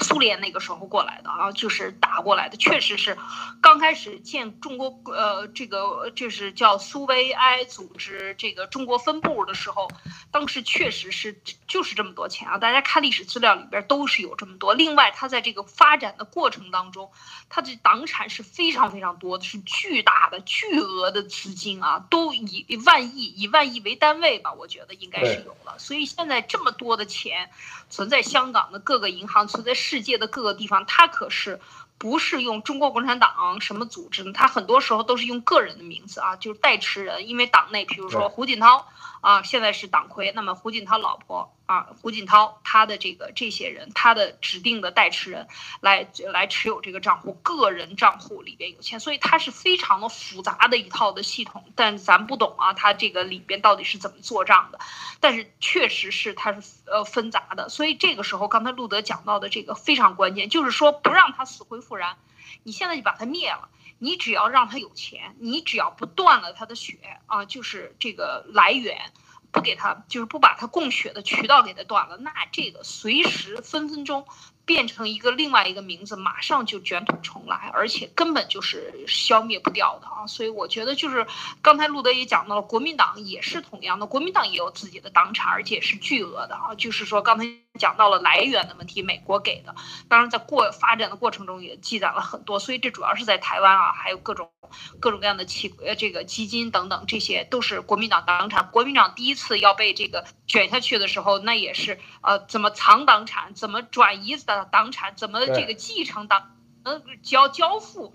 [0.00, 3.16] 苏联那个时候过来的啊，就是打过来的，确实是，
[3.62, 9.88] 刚开始建中国呃这个就是叫苏维埃组织这个中国分部的时候，
[10.30, 14.74] 当时确实是就是这么多钱啊，大家看历史资料里边都是有这么多。
[14.74, 17.10] 另外，它在这个发展的过程当中，
[17.48, 25.78] 它的党产是非常非常多的，是巨大的巨额的资金啊，都以万亿以万亿为单位吧，我觉得应该是有了。
[25.78, 27.50] 所以现在这么多的钱
[27.90, 29.74] 存在香港的各个银行，存在。
[29.74, 31.58] 世界的各个地方，他可是
[31.98, 34.32] 不是用中国共产党什么组织呢？
[34.32, 37.28] 他很多时候都是用个人的名字啊，就是代持人。
[37.28, 38.86] 因为党内，比如说胡锦涛
[39.20, 41.52] 啊，现在是党魁，那么胡锦涛老婆。
[41.66, 45.46] 啊，胡锦涛他的这个这些人，他的指定的代持人
[45.80, 51.64] 来来持有这个账户，个人账户里边有钱，所以它是非常的复杂的一套的系统。
[51.76, 54.80] 但咱不懂啊，它这个里边到底是怎么做账的？
[55.20, 62.16] 但是确实是它是呃纷杂的，所以这个时候刚才路德讲到的这个非常关键，就是说不让他死灰复燃，
[62.64, 63.68] 你现在就把它灭了，
[64.00, 69.12] 你只要让他有钱，你只要不断了他的血啊，就是这个来源。
[69.52, 74.24] 不给他，就是不把他供血的渠道给他断了，那这个随时分分钟。
[74.66, 80.28] 变成一个另外一个名字，马上就卷土重来，而且根本就是消灭不掉的啊！
[80.28, 81.26] 所以我觉得就是
[81.60, 86.72] 刚才路德也讲到了，国民党也是同样的，国民党也有自己的党产，而且是巨额的啊！
[86.76, 87.44] 就是说刚才
[87.78, 89.74] 讲到了来源的问题，美国给的，
[90.08, 94.50] 当然在过发展的过程中也积攒了很多，所以这主要是在台湾啊，还有各种
[94.98, 98.70] 各种各样的企呃这个基金等等，这些都是国民党党产。
[98.70, 104.64] 国民党第一次要被这个卷下去的时候，那也是呃怎么藏党产，怎么转移的。
[104.64, 108.12] 党产怎么这个继承党，呃交交付？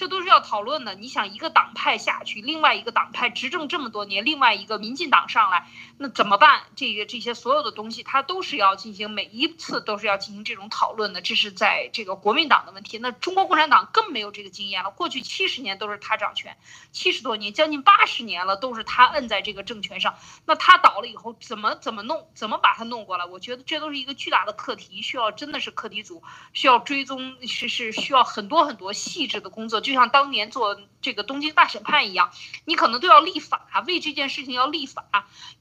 [0.00, 0.94] 这都是要讨论的。
[0.94, 5.68] 你想一个党派下去，另外一个党派执政这么多年，另外一个民进党上来，
[5.98, 6.62] 那怎么办？
[6.74, 11.20] 这个这些所有的东西，它都是要进行每一次都是要进行这种讨论的。
[11.20, 12.96] 这是在这个国民党的问题。
[12.96, 14.90] 那中国共产党更没有这个经验了。
[14.90, 16.56] 过去七十年都是他掌权，
[16.92, 20.16] 七十多年，将近八十年了，都是他摁在这个政权上。
[20.46, 22.26] 那他倒了以后，怎么怎么弄？
[22.34, 23.26] 怎么把他弄过来？
[23.26, 26.22] 我觉得这都是一个巨大的课题，需要真的是课题组
[26.54, 29.78] 需要追踪，是是需要很多很多细致的工作。
[29.90, 32.30] 就像当年做这个东京大审判一样，
[32.64, 35.04] 你可能都要立法，为这件事情要立法，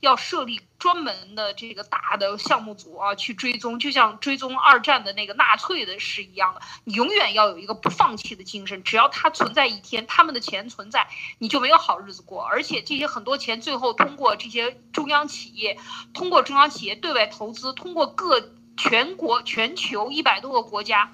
[0.02, 6.62] 要设立专门的这个大的项目组啊，去追踪，就像追踪二战的那个纳粹的是一样的。
[6.84, 11.08] 你永远要有一个不放弃的精神，只要它存在一天，他们的钱存在，
[11.40, 12.44] 你就没有好日子过。
[12.44, 15.80] 而且这些很多钱最后通过这些中央企业，
[16.14, 21.12] 通过中央企业对外投资，通过各全国全球一百多个国家。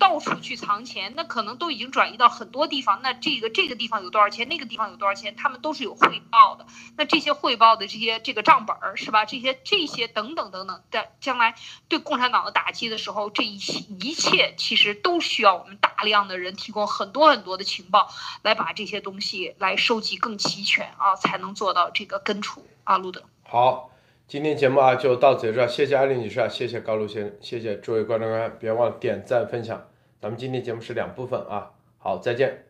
[0.00, 3.00] 到处去藏钱，那可能都已经转移到很多地方。
[3.02, 6.66] 那这个这个地方有多少钱，那个地方有多少钱，他们都是有汇报的。
[6.96, 9.26] 那这些汇报的这些这个账本儿是吧？
[9.26, 11.54] 这些这些等等等等在，将来
[11.88, 18.10] 对共产党的打击的时候，这一切一切其实都需要我们大量的人提供很多很多的情报，
[18.40, 22.96] 来把这些东西来收集更齐全啊，才能做到这个根除啊。
[22.96, 23.90] 路德，好，
[24.30, 29.88] 今天节目啊就到此结束，谢谢艾丽女士啊，谢谢高露先生，谢谢诸位观众观众，别忘了点赞分享。
[30.20, 32.69] 咱们今天节目是两部分啊，好，再见。